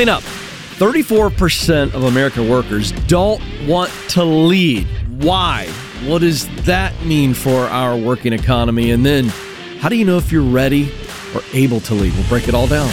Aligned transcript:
Coming 0.00 0.14
up, 0.14 0.22
34% 0.22 1.92
of 1.92 2.04
American 2.04 2.48
workers 2.48 2.92
don't 3.06 3.42
want 3.66 3.90
to 4.08 4.24
lead. 4.24 4.86
Why? 5.22 5.66
What 6.06 6.22
does 6.22 6.48
that 6.64 6.98
mean 7.04 7.34
for 7.34 7.66
our 7.66 7.94
working 7.98 8.32
economy? 8.32 8.92
And 8.92 9.04
then, 9.04 9.26
how 9.78 9.90
do 9.90 9.96
you 9.96 10.06
know 10.06 10.16
if 10.16 10.32
you're 10.32 10.40
ready 10.40 10.90
or 11.34 11.42
able 11.52 11.80
to 11.80 11.92
lead? 11.92 12.14
We'll 12.14 12.26
break 12.30 12.48
it 12.48 12.54
all 12.54 12.66
down. 12.66 12.90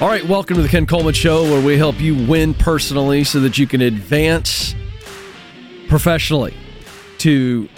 All 0.00 0.06
right, 0.06 0.24
welcome 0.28 0.54
to 0.54 0.62
the 0.62 0.68
Ken 0.68 0.86
Coleman 0.86 1.14
Show, 1.14 1.42
where 1.50 1.60
we 1.60 1.76
help 1.76 2.00
you 2.00 2.14
win 2.28 2.54
personally 2.54 3.24
so 3.24 3.40
that 3.40 3.58
you 3.58 3.66
can 3.66 3.80
advance 3.80 4.76
professionally 5.88 6.54
to 7.18 7.68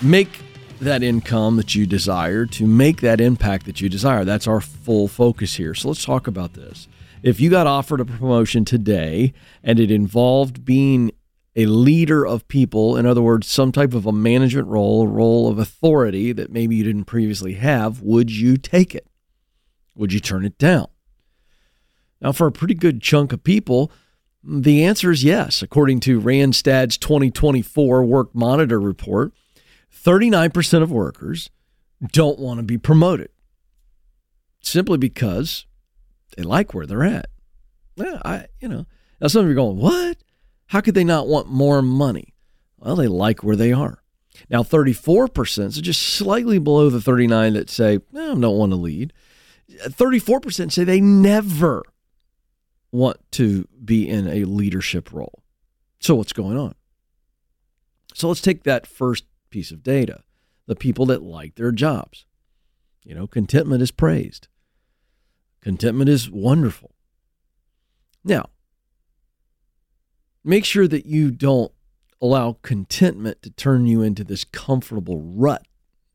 make 0.00 0.41
that 0.82 1.02
income 1.02 1.56
that 1.56 1.74
you 1.74 1.86
desire, 1.86 2.46
to 2.46 2.66
make 2.66 3.00
that 3.00 3.20
impact 3.20 3.66
that 3.66 3.80
you 3.80 3.88
desire. 3.88 4.24
That's 4.24 4.46
our 4.46 4.60
full 4.60 5.08
focus 5.08 5.54
here. 5.54 5.74
So 5.74 5.88
let's 5.88 6.04
talk 6.04 6.26
about 6.26 6.54
this. 6.54 6.88
If 7.22 7.40
you 7.40 7.50
got 7.50 7.66
offered 7.66 8.00
a 8.00 8.04
promotion 8.04 8.64
today 8.64 9.32
and 9.62 9.78
it 9.78 9.90
involved 9.90 10.64
being 10.64 11.12
a 11.54 11.66
leader 11.66 12.26
of 12.26 12.48
people, 12.48 12.96
in 12.96 13.06
other 13.06 13.22
words, 13.22 13.46
some 13.46 13.72
type 13.72 13.94
of 13.94 14.06
a 14.06 14.12
management 14.12 14.68
role, 14.68 15.02
a 15.02 15.06
role 15.06 15.48
of 15.48 15.58
authority 15.58 16.32
that 16.32 16.50
maybe 16.50 16.76
you 16.76 16.84
didn't 16.84 17.04
previously 17.04 17.54
have, 17.54 18.00
would 18.00 18.30
you 18.30 18.56
take 18.56 18.94
it? 18.94 19.06
Would 19.94 20.12
you 20.12 20.20
turn 20.20 20.44
it 20.44 20.58
down? 20.58 20.86
Now, 22.20 22.32
for 22.32 22.46
a 22.46 22.52
pretty 22.52 22.74
good 22.74 23.02
chunk 23.02 23.32
of 23.32 23.44
people, 23.44 23.92
the 24.42 24.84
answer 24.84 25.10
is 25.10 25.22
yes. 25.22 25.62
According 25.62 26.00
to 26.00 26.20
Randstad's 26.20 26.96
2024 26.98 28.04
Work 28.04 28.34
Monitor 28.34 28.80
report, 28.80 29.32
39% 29.92 30.82
of 30.82 30.90
workers 30.90 31.50
don't 32.12 32.38
want 32.38 32.58
to 32.58 32.64
be 32.64 32.78
promoted 32.78 33.28
simply 34.60 34.98
because 34.98 35.66
they 36.36 36.42
like 36.42 36.74
where 36.74 36.86
they're 36.86 37.04
at. 37.04 37.26
Yeah, 37.96 38.20
I, 38.24 38.46
you 38.60 38.68
know, 38.68 38.86
now 39.20 39.28
some 39.28 39.42
of 39.42 39.46
you 39.46 39.52
are 39.52 39.56
going, 39.56 39.76
what? 39.76 40.16
How 40.66 40.80
could 40.80 40.94
they 40.94 41.04
not 41.04 41.28
want 41.28 41.48
more 41.48 41.82
money? 41.82 42.34
Well, 42.78 42.96
they 42.96 43.06
like 43.06 43.44
where 43.44 43.56
they 43.56 43.72
are. 43.72 44.02
Now, 44.48 44.62
34%, 44.62 45.74
so 45.74 45.80
just 45.80 46.02
slightly 46.02 46.58
below 46.58 46.88
the 46.88 47.00
39 47.00 47.52
that 47.52 47.70
say, 47.70 47.96
eh, 47.96 47.98
I 48.14 48.34
don't 48.34 48.40
want 48.40 48.72
to 48.72 48.76
lead. 48.76 49.12
34% 49.70 50.72
say 50.72 50.84
they 50.84 51.00
never 51.00 51.82
want 52.90 53.18
to 53.32 53.68
be 53.84 54.08
in 54.08 54.26
a 54.26 54.44
leadership 54.44 55.12
role. 55.12 55.42
So, 56.00 56.14
what's 56.14 56.32
going 56.32 56.58
on? 56.58 56.74
So, 58.14 58.28
let's 58.28 58.40
take 58.40 58.64
that 58.64 58.86
first 58.86 59.24
piece 59.52 59.70
of 59.70 59.82
data 59.82 60.24
the 60.66 60.76
people 60.76 61.06
that 61.06 61.22
like 61.22 61.56
their 61.56 61.72
jobs. 61.72 62.24
You 63.04 63.14
know, 63.14 63.26
contentment 63.26 63.82
is 63.82 63.90
praised, 63.90 64.48
contentment 65.60 66.08
is 66.08 66.30
wonderful. 66.30 66.92
Now, 68.24 68.46
make 70.44 70.64
sure 70.64 70.86
that 70.88 71.06
you 71.06 71.30
don't 71.30 71.72
allow 72.20 72.58
contentment 72.62 73.42
to 73.42 73.50
turn 73.50 73.86
you 73.86 74.02
into 74.02 74.22
this 74.22 74.44
comfortable 74.44 75.20
rut 75.20 75.66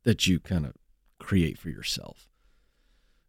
that 0.03 0.25
you 0.25 0.39
kind 0.39 0.65
of 0.65 0.73
create 1.19 1.57
for 1.57 1.69
yourself 1.69 2.29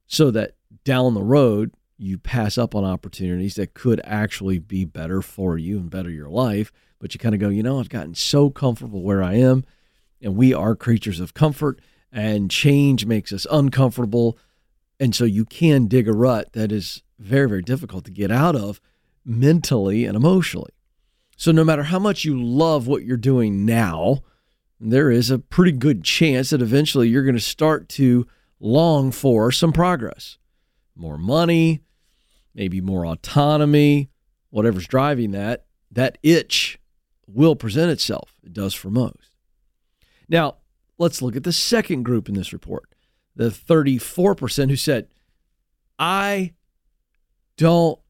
so 0.06 0.30
that 0.30 0.52
down 0.84 1.14
the 1.14 1.22
road 1.22 1.72
you 1.98 2.16
pass 2.16 2.56
up 2.56 2.76
on 2.76 2.84
opportunities 2.84 3.56
that 3.56 3.74
could 3.74 4.00
actually 4.04 4.60
be 4.60 4.84
better 4.84 5.20
for 5.20 5.58
you 5.58 5.78
and 5.78 5.90
better 5.90 6.10
your 6.10 6.28
life. 6.28 6.70
But 7.00 7.12
you 7.12 7.18
kind 7.18 7.34
of 7.34 7.40
go, 7.40 7.48
you 7.48 7.62
know, 7.62 7.80
I've 7.80 7.88
gotten 7.88 8.14
so 8.14 8.50
comfortable 8.50 9.02
where 9.02 9.22
I 9.22 9.34
am, 9.34 9.64
and 10.22 10.36
we 10.36 10.52
are 10.52 10.74
creatures 10.74 11.20
of 11.20 11.34
comfort, 11.34 11.80
and 12.12 12.50
change 12.50 13.06
makes 13.06 13.32
us 13.32 13.46
uncomfortable. 13.50 14.38
And 14.98 15.14
so 15.14 15.24
you 15.24 15.44
can 15.44 15.86
dig 15.86 16.08
a 16.08 16.12
rut 16.12 16.52
that 16.54 16.72
is 16.72 17.02
very, 17.18 17.48
very 17.48 17.62
difficult 17.62 18.04
to 18.06 18.10
get 18.10 18.30
out 18.30 18.56
of 18.56 18.80
mentally 19.24 20.04
and 20.04 20.16
emotionally. 20.16 20.72
So 21.36 21.52
no 21.52 21.62
matter 21.64 21.84
how 21.84 21.98
much 21.98 22.24
you 22.24 22.40
love 22.40 22.86
what 22.86 23.04
you're 23.04 23.16
doing 23.16 23.64
now, 23.64 24.22
there 24.80 25.10
is 25.10 25.30
a 25.30 25.38
pretty 25.38 25.72
good 25.72 26.02
chance 26.02 26.50
that 26.50 26.62
eventually 26.62 27.08
you're 27.08 27.24
going 27.24 27.34
to 27.34 27.40
start 27.40 27.88
to 27.90 28.26
long 28.60 29.12
for 29.12 29.52
some 29.52 29.72
progress. 29.72 30.38
More 30.96 31.18
money, 31.18 31.82
maybe 32.54 32.80
more 32.80 33.06
autonomy, 33.06 34.10
whatever's 34.50 34.86
driving 34.86 35.30
that, 35.32 35.66
that 35.92 36.18
itch 36.22 36.78
will 37.26 37.54
present 37.54 37.90
itself. 37.90 38.34
It 38.42 38.52
does 38.52 38.74
for 38.74 38.90
most. 38.90 39.27
Now, 40.28 40.56
let's 40.98 41.22
look 41.22 41.36
at 41.36 41.44
the 41.44 41.52
second 41.52 42.02
group 42.02 42.28
in 42.28 42.34
this 42.34 42.52
report 42.52 42.94
the 43.36 43.50
34% 43.50 44.68
who 44.68 44.74
said, 44.74 45.06
I 45.96 46.54
don't 47.56 48.00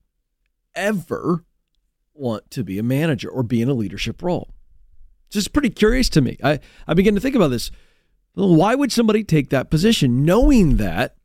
ever 0.75 1.45
want 2.15 2.51
to 2.53 2.65
be 2.65 2.79
a 2.79 2.83
manager 2.83 3.29
or 3.29 3.43
be 3.43 3.61
in 3.61 3.69
a 3.69 3.75
leadership 3.75 4.23
role. 4.23 4.55
Is 5.35 5.47
pretty 5.47 5.71
curious 5.71 6.09
to 6.11 6.23
me. 6.23 6.39
I, 6.43 6.61
I 6.87 6.95
begin 6.95 7.15
to 7.15 7.21
think 7.21 7.37
about 7.37 7.49
this. 7.49 7.71
Why 8.33 8.75
would 8.75 8.91
somebody 8.91 9.23
take 9.23 9.51
that 9.51 9.71
position 9.71 10.25
knowing 10.25 10.79
that 10.79 11.17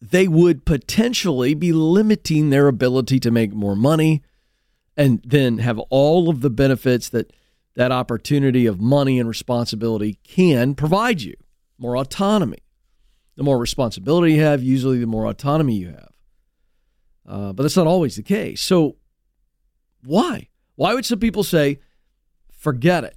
they 0.00 0.28
would 0.28 0.64
potentially 0.64 1.54
be 1.54 1.72
limiting 1.72 2.50
their 2.50 2.68
ability 2.68 3.18
to 3.20 3.30
make 3.30 3.52
more 3.52 3.74
money 3.74 4.22
and 4.96 5.22
then 5.24 5.58
have 5.58 5.78
all 5.90 6.28
of 6.28 6.42
the 6.42 6.50
benefits 6.50 7.08
that 7.08 7.32
that 7.78 7.92
opportunity 7.92 8.66
of 8.66 8.80
money 8.80 9.20
and 9.20 9.28
responsibility 9.28 10.18
can 10.24 10.74
provide 10.74 11.22
you 11.22 11.36
more 11.78 11.96
autonomy. 11.96 12.58
The 13.36 13.44
more 13.44 13.56
responsibility 13.56 14.32
you 14.32 14.40
have, 14.42 14.64
usually 14.64 14.98
the 14.98 15.06
more 15.06 15.26
autonomy 15.26 15.76
you 15.76 15.90
have. 15.90 16.10
Uh, 17.24 17.52
but 17.52 17.62
that's 17.62 17.76
not 17.76 17.86
always 17.86 18.16
the 18.16 18.24
case. 18.24 18.60
So, 18.60 18.96
why? 20.04 20.48
Why 20.74 20.92
would 20.92 21.06
some 21.06 21.20
people 21.20 21.44
say, 21.44 21.78
"Forget 22.50 23.04
it"? 23.04 23.16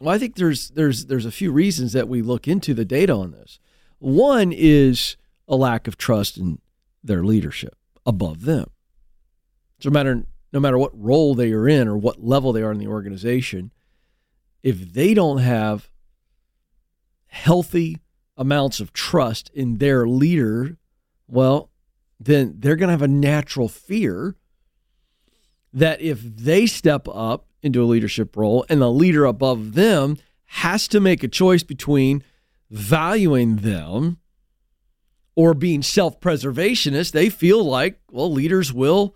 Well, 0.00 0.14
I 0.14 0.18
think 0.18 0.36
there's 0.36 0.70
there's 0.70 1.04
there's 1.04 1.26
a 1.26 1.30
few 1.30 1.52
reasons 1.52 1.92
that 1.92 2.08
we 2.08 2.22
look 2.22 2.48
into 2.48 2.72
the 2.72 2.86
data 2.86 3.12
on 3.12 3.32
this. 3.32 3.60
One 3.98 4.50
is 4.50 5.18
a 5.46 5.56
lack 5.56 5.86
of 5.86 5.98
trust 5.98 6.38
in 6.38 6.58
their 7.04 7.22
leadership 7.22 7.76
above 8.06 8.46
them. 8.46 8.70
So 9.80 9.90
no 9.90 9.92
matter 9.92 10.24
no 10.52 10.60
matter 10.60 10.78
what 10.78 10.98
role 10.98 11.34
they 11.34 11.52
are 11.52 11.68
in 11.68 11.88
or 11.88 11.96
what 11.96 12.24
level 12.24 12.52
they 12.52 12.62
are 12.62 12.72
in 12.72 12.78
the 12.78 12.86
organization, 12.86 13.70
if 14.62 14.92
they 14.92 15.14
don't 15.14 15.38
have 15.38 15.90
healthy 17.26 18.00
amounts 18.36 18.80
of 18.80 18.92
trust 18.92 19.50
in 19.54 19.78
their 19.78 20.06
leader, 20.06 20.76
well, 21.26 21.70
then 22.18 22.54
they're 22.58 22.76
going 22.76 22.88
to 22.88 22.92
have 22.92 23.02
a 23.02 23.08
natural 23.08 23.68
fear 23.68 24.36
that 25.72 26.00
if 26.00 26.22
they 26.22 26.66
step 26.66 27.06
up 27.08 27.46
into 27.62 27.82
a 27.82 27.86
leadership 27.86 28.36
role 28.36 28.64
and 28.68 28.80
the 28.80 28.90
leader 28.90 29.24
above 29.24 29.74
them 29.74 30.16
has 30.46 30.88
to 30.88 31.00
make 31.00 31.22
a 31.22 31.28
choice 31.28 31.62
between 31.62 32.24
valuing 32.70 33.56
them 33.56 34.18
or 35.34 35.54
being 35.54 35.82
self 35.82 36.20
preservationist, 36.20 37.12
they 37.12 37.28
feel 37.28 37.62
like, 37.62 38.00
well, 38.10 38.32
leaders 38.32 38.72
will 38.72 39.14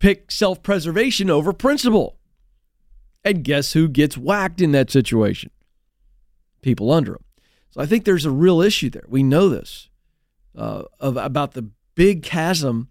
pick 0.00 0.32
self 0.32 0.62
preservation 0.62 1.30
over 1.30 1.52
principle. 1.52 2.18
And 3.22 3.44
guess 3.44 3.74
who 3.74 3.88
gets 3.88 4.16
whacked 4.16 4.60
in 4.60 4.72
that 4.72 4.90
situation? 4.90 5.50
People 6.62 6.90
under 6.90 7.12
them. 7.12 7.24
So 7.70 7.80
I 7.80 7.86
think 7.86 8.04
there's 8.04 8.24
a 8.24 8.30
real 8.30 8.60
issue 8.60 8.90
there. 8.90 9.04
We 9.06 9.22
know 9.22 9.48
this 9.48 9.88
uh, 10.56 10.84
of, 10.98 11.16
about 11.16 11.52
the 11.52 11.70
big 11.94 12.22
chasm 12.22 12.88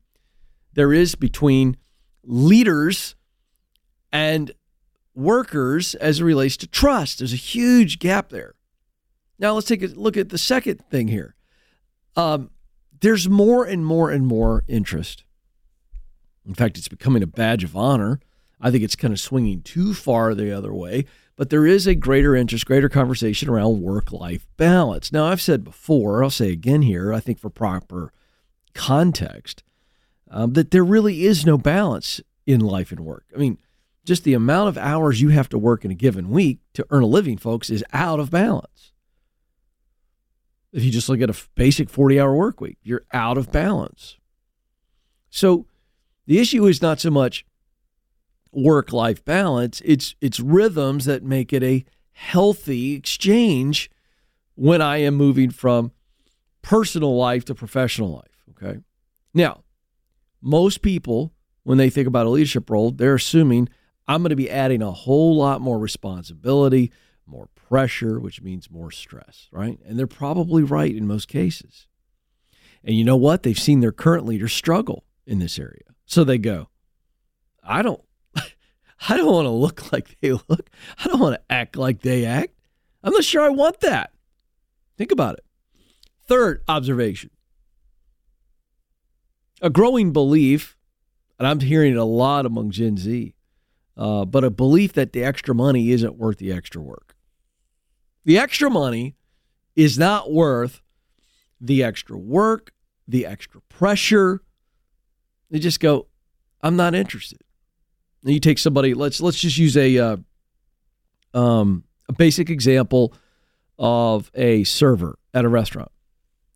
there 0.74 0.94
is 0.94 1.16
between 1.16 1.76
leaders 2.24 3.16
and 4.14 4.52
workers 5.16 5.96
as 5.96 6.20
it 6.20 6.24
relates 6.24 6.56
to 6.58 6.68
trust. 6.68 7.18
There's 7.18 7.34
a 7.34 7.38
huge 7.38 8.00
gap 8.00 8.30
there. 8.30 8.54
Now 9.40 9.56
let's 9.56 9.68
take 9.68 9.84
a 9.84 9.88
look 9.88 10.16
at 10.16 10.30
the 10.30 10.38
second 10.38 10.84
thing 10.90 11.08
here 11.08 11.36
um, 12.16 12.50
there's 13.02 13.30
more 13.30 13.66
and 13.66 13.86
more 13.86 14.12
and 14.12 14.28
more 14.28 14.64
interest. 14.68 15.24
In 16.50 16.56
fact, 16.56 16.80
it's 16.80 16.88
becoming 16.88 17.22
a 17.22 17.28
badge 17.28 17.64
of 17.64 17.78
honor. 17.78 18.20
I 18.60 18.72
think 18.72 18.84
it's 18.84 18.96
kind 18.96 19.14
of 19.14 19.20
swinging 19.20 19.62
too 19.62 19.94
far 19.94 20.34
the 20.34 20.52
other 20.52 20.74
way, 20.74 21.06
but 21.36 21.52
there 21.52 21.66
is 21.66 21.86
a 21.86 21.94
greater 21.94 22.36
interest, 22.36 22.66
greater 22.66 22.90
conversation 22.90 23.48
around 23.50 23.82
work 23.82 24.12
life 24.12 24.48
balance. 24.58 25.14
Now, 25.14 25.26
I've 25.26 25.42
said 25.42 25.64
before, 25.64 26.24
I'll 26.24 26.32
say 26.32 26.52
again 26.52 26.82
here, 26.82 27.14
I 27.14 27.20
think 27.20 27.38
for 27.38 27.52
proper 27.52 28.12
context, 28.74 29.64
um, 30.32 30.54
that 30.54 30.72
there 30.72 30.84
really 30.84 31.24
is 31.24 31.46
no 31.46 31.58
balance 31.58 32.20
in 32.48 32.60
life 32.60 32.92
and 32.92 33.02
work. 33.02 33.26
I 33.34 33.38
mean, 33.38 33.60
just 34.04 34.24
the 34.24 34.34
amount 34.34 34.70
of 34.70 34.78
hours 34.78 35.22
you 35.22 35.30
have 35.30 35.50
to 35.50 35.58
work 35.58 35.86
in 35.86 35.92
a 35.92 35.96
given 35.96 36.32
week 36.32 36.60
to 36.74 36.86
earn 36.90 37.04
a 37.04 37.08
living, 37.08 37.38
folks, 37.38 37.70
is 37.70 37.84
out 37.94 38.20
of 38.20 38.32
balance. 38.32 38.92
If 40.74 40.84
you 40.84 40.90
just 40.90 41.10
look 41.10 41.22
at 41.22 41.30
a 41.30 41.38
basic 41.54 41.92
40 41.92 42.20
hour 42.20 42.36
work 42.36 42.60
week, 42.60 42.78
you're 42.82 43.06
out 43.14 43.38
of 43.38 43.52
balance. 43.52 44.18
So 45.30 45.68
the 46.30 46.38
issue 46.38 46.68
is 46.68 46.80
not 46.80 47.00
so 47.00 47.10
much 47.10 47.44
work 48.52 48.94
life 48.94 49.26
balance, 49.26 49.82
it's, 49.84 50.14
it's 50.22 50.40
rhythms 50.40 51.06
that 51.06 51.24
make 51.24 51.52
it 51.52 51.64
a 51.64 51.84
healthy 52.12 52.94
exchange 52.94 53.90
when 54.54 54.80
I 54.80 54.98
am 54.98 55.16
moving 55.16 55.50
from 55.50 55.92
personal 56.62 57.18
life 57.18 57.46
to 57.46 57.56
professional 57.56 58.12
life. 58.12 58.46
Okay. 58.52 58.80
Now, 59.34 59.64
most 60.40 60.84
people, 60.84 61.34
when 61.64 61.80
they 61.80 61.90
think 61.90 62.08
about 62.08 62.28
a 62.28 62.30
leadership 62.30 62.70
role, 62.70 62.92
they're 62.92 63.16
assuming 63.16 63.68
I'm 64.08 64.22
going 64.22 64.30
to 64.30 64.36
be 64.36 64.52
adding 64.52 64.84
a 64.84 64.92
whole 64.92 65.36
lot 65.36 65.62
more 65.62 65.80
responsibility, 65.80 66.92
more 67.26 67.50
pressure, 67.56 68.20
which 68.20 68.40
means 68.40 68.70
more 68.70 68.92
stress, 68.92 69.48
right? 69.52 69.80
And 69.84 69.98
they're 69.98 70.06
probably 70.06 70.62
right 70.62 70.96
in 70.96 71.08
most 71.08 71.28
cases. 71.28 71.88
And 72.84 72.96
you 72.96 73.04
know 73.04 73.18
what? 73.18 73.42
They've 73.42 73.58
seen 73.58 73.80
their 73.80 73.92
current 73.92 74.28
leaders 74.28 74.54
struggle 74.54 75.06
in 75.26 75.40
this 75.40 75.58
area. 75.58 75.82
So 76.10 76.24
they 76.24 76.40
go, 76.40 76.70
I 77.64 77.84
don't 77.84 78.02
I 78.36 79.16
don't 79.16 79.32
want 79.32 79.46
to 79.46 79.52
look 79.52 79.92
like 79.92 80.18
they 80.20 80.32
look. 80.32 80.70
I 80.98 81.08
don't 81.08 81.20
want 81.20 81.36
to 81.36 81.54
act 81.54 81.78
like 81.78 82.02
they 82.02 82.26
act. 82.26 82.56
I'm 83.04 83.14
not 83.14 83.24
sure 83.24 83.44
I 83.44 83.50
want 83.50 83.80
that. 83.82 84.12
Think 84.98 85.12
about 85.12 85.36
it. 85.36 85.46
Third 86.28 86.64
observation 86.68 87.30
a 89.62 89.70
growing 89.70 90.12
belief, 90.12 90.78
and 91.38 91.48
I'm 91.48 91.60
hearing 91.60 91.92
it 91.94 91.98
a 91.98 92.04
lot 92.04 92.46
among 92.46 92.72
Gen 92.72 92.98
Z, 92.98 93.36
uh, 93.96 94.26
but 94.26 94.44
a 94.44 94.50
belief 94.50 94.94
that 94.94 95.14
the 95.14 95.24
extra 95.24 95.54
money 95.54 95.92
isn't 95.92 96.18
worth 96.18 96.38
the 96.38 96.52
extra 96.52 96.82
work. 96.82 97.16
The 98.26 98.40
extra 98.40 98.70
money 98.70 99.16
is 99.76 100.00
not 100.00 100.32
worth 100.32 100.82
the 101.62 101.84
extra 101.84 102.18
work, 102.18 102.74
the 103.08 103.28
extra 103.28 103.62
pressure. 103.70 104.42
They 105.50 105.60
just 105.60 105.80
go, 105.80 106.08
I'm 106.62 106.76
not 106.76 106.96
interested. 106.96 107.42
And 108.24 108.34
you 108.34 108.40
take 108.40 108.60
somebody. 108.60 108.94
Let's 108.94 109.22
let's 109.22 109.40
just 109.40 109.58
use 109.58 109.78
a 109.78 109.98
uh, 109.98 110.18
um, 111.34 111.84
a 112.08 112.14
basic 112.14 112.50
example 112.50 113.14
of 113.78 114.30
a 114.36 114.64
server 114.66 115.18
at 115.34 115.46
a 115.46 115.50
restaurant. 115.50 115.92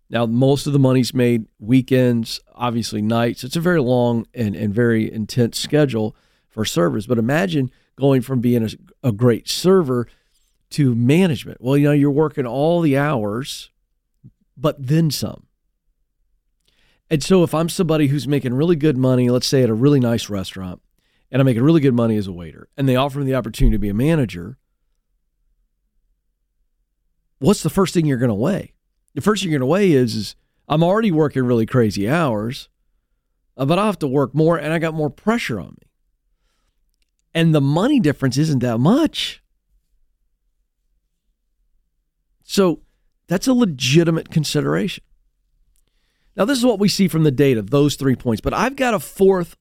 Now, 0.09 0.25
most 0.25 0.67
of 0.67 0.73
the 0.73 0.79
money's 0.79 1.13
made 1.13 1.47
weekends, 1.59 2.39
obviously 2.53 3.01
nights. 3.01 3.43
It's 3.43 3.55
a 3.55 3.61
very 3.61 3.81
long 3.81 4.27
and, 4.33 4.55
and 4.55 4.73
very 4.73 5.11
intense 5.11 5.57
schedule 5.57 6.15
for 6.49 6.65
servers. 6.65 7.07
But 7.07 7.17
imagine 7.17 7.71
going 7.95 8.21
from 8.21 8.41
being 8.41 8.63
a, 8.63 8.69
a 9.07 9.11
great 9.11 9.47
server 9.47 10.07
to 10.71 10.93
management. 10.93 11.61
Well, 11.61 11.77
you 11.77 11.85
know, 11.85 11.93
you're 11.93 12.11
working 12.11 12.45
all 12.45 12.81
the 12.81 12.97
hours, 12.97 13.71
but 14.57 14.75
then 14.85 15.09
some. 15.09 15.47
And 17.09 17.23
so 17.23 17.43
if 17.43 17.53
I'm 17.53 17.69
somebody 17.69 18.07
who's 18.07 18.27
making 18.27 18.53
really 18.53 18.75
good 18.75 18.97
money, 18.97 19.29
let's 19.29 19.47
say 19.47 19.63
at 19.63 19.69
a 19.69 19.73
really 19.73 19.99
nice 19.99 20.29
restaurant, 20.29 20.81
and 21.31 21.41
I'm 21.41 21.45
making 21.45 21.63
really 21.63 21.81
good 21.81 21.93
money 21.93 22.17
as 22.17 22.27
a 22.27 22.31
waiter, 22.31 22.69
and 22.77 22.87
they 22.87 22.95
offer 22.95 23.19
me 23.19 23.25
the 23.25 23.35
opportunity 23.35 23.75
to 23.75 23.79
be 23.79 23.89
a 23.89 23.93
manager, 23.93 24.57
what's 27.39 27.63
the 27.63 27.69
first 27.69 27.93
thing 27.93 28.05
you're 28.05 28.17
going 28.17 28.29
to 28.29 28.35
weigh? 28.35 28.73
The 29.13 29.21
first 29.21 29.43
thing 29.43 29.51
you're 29.51 29.59
going 29.59 29.67
to 29.67 29.71
weigh 29.71 29.91
is, 29.91 30.15
is 30.15 30.35
I'm 30.67 30.83
already 30.83 31.11
working 31.11 31.43
really 31.43 31.65
crazy 31.65 32.09
hours, 32.09 32.69
uh, 33.57 33.65
but 33.65 33.77
I 33.77 33.85
have 33.85 33.99
to 33.99 34.07
work 34.07 34.33
more 34.33 34.57
and 34.57 34.73
I 34.73 34.79
got 34.79 34.93
more 34.93 35.09
pressure 35.09 35.59
on 35.59 35.75
me. 35.81 35.87
And 37.33 37.53
the 37.53 37.61
money 37.61 37.99
difference 37.99 38.37
isn't 38.37 38.59
that 38.59 38.77
much. 38.77 39.43
So 42.43 42.81
that's 43.27 43.47
a 43.47 43.53
legitimate 43.53 44.29
consideration. 44.29 45.03
Now, 46.35 46.45
this 46.45 46.57
is 46.57 46.65
what 46.65 46.79
we 46.79 46.87
see 46.89 47.07
from 47.07 47.23
the 47.23 47.31
data, 47.31 47.61
those 47.61 47.95
three 47.95 48.15
points. 48.15 48.41
But 48.41 48.53
I've 48.53 48.75
got 48.75 48.93
a 48.93 48.99
fourth 48.99 49.55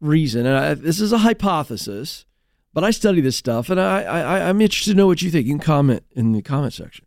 reason, 0.00 0.46
and 0.46 0.56
I, 0.56 0.74
this 0.74 1.00
is 1.00 1.12
a 1.12 1.18
hypothesis, 1.18 2.26
but 2.72 2.84
I 2.84 2.90
study 2.90 3.20
this 3.20 3.36
stuff, 3.36 3.70
and 3.70 3.80
I, 3.80 4.02
I, 4.02 4.48
I'm 4.48 4.60
interested 4.60 4.92
to 4.92 4.96
know 4.96 5.06
what 5.06 5.22
you 5.22 5.30
think. 5.30 5.46
You 5.46 5.54
can 5.54 5.60
comment 5.60 6.04
in 6.12 6.32
the 6.32 6.42
comment 6.42 6.74
section. 6.74 7.06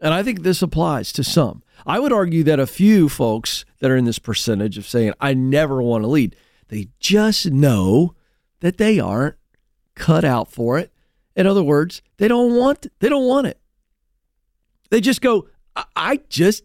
And 0.00 0.12
I 0.12 0.24
think 0.24 0.42
this 0.42 0.62
applies 0.62 1.12
to 1.12 1.22
some. 1.22 1.62
I 1.86 2.00
would 2.00 2.12
argue 2.12 2.42
that 2.44 2.58
a 2.58 2.66
few 2.66 3.08
folks 3.08 3.64
that 3.78 3.90
are 3.90 3.96
in 3.96 4.04
this 4.04 4.18
percentage 4.18 4.76
of 4.76 4.88
saying, 4.88 5.14
I 5.20 5.34
never 5.34 5.80
want 5.80 6.02
to 6.02 6.08
lead, 6.08 6.34
they 6.68 6.88
just 6.98 7.50
know 7.50 8.14
that 8.60 8.78
they 8.78 8.98
aren't 8.98 9.36
cut 9.94 10.24
out 10.24 10.50
for 10.50 10.78
it. 10.78 10.92
In 11.36 11.46
other 11.46 11.62
words, 11.62 12.02
they 12.16 12.28
don't 12.28 12.56
want 12.56 12.86
they 12.98 13.08
don't 13.08 13.26
want 13.26 13.46
it. 13.46 13.60
They 14.90 15.00
just 15.00 15.20
go, 15.20 15.48
I, 15.74 16.20
just 16.28 16.64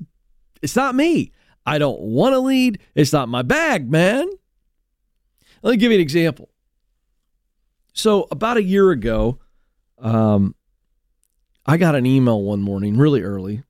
it's 0.62 0.76
not 0.76 0.96
me. 0.96 1.32
I 1.66 1.78
don't 1.78 2.00
want 2.00 2.34
to 2.34 2.40
lead. 2.40 2.80
It's 2.96 3.14
not 3.14 3.30
my 3.30 3.42
bag, 3.42 3.90
man. 3.90 4.28
Let 5.62 5.72
me 5.72 5.78
give 5.78 5.92
you 5.92 5.98
an 5.98 6.02
example. 6.02 6.50
So 7.94 8.28
about 8.32 8.58
a 8.58 8.64
year 8.64 8.92
ago, 8.92 9.40
um, 9.98 10.56
I 11.66 11.78
got 11.78 11.96
an 11.96 12.06
email 12.06 12.42
one 12.42 12.62
morning, 12.62 12.98
really 12.98 13.22
early, 13.22 13.64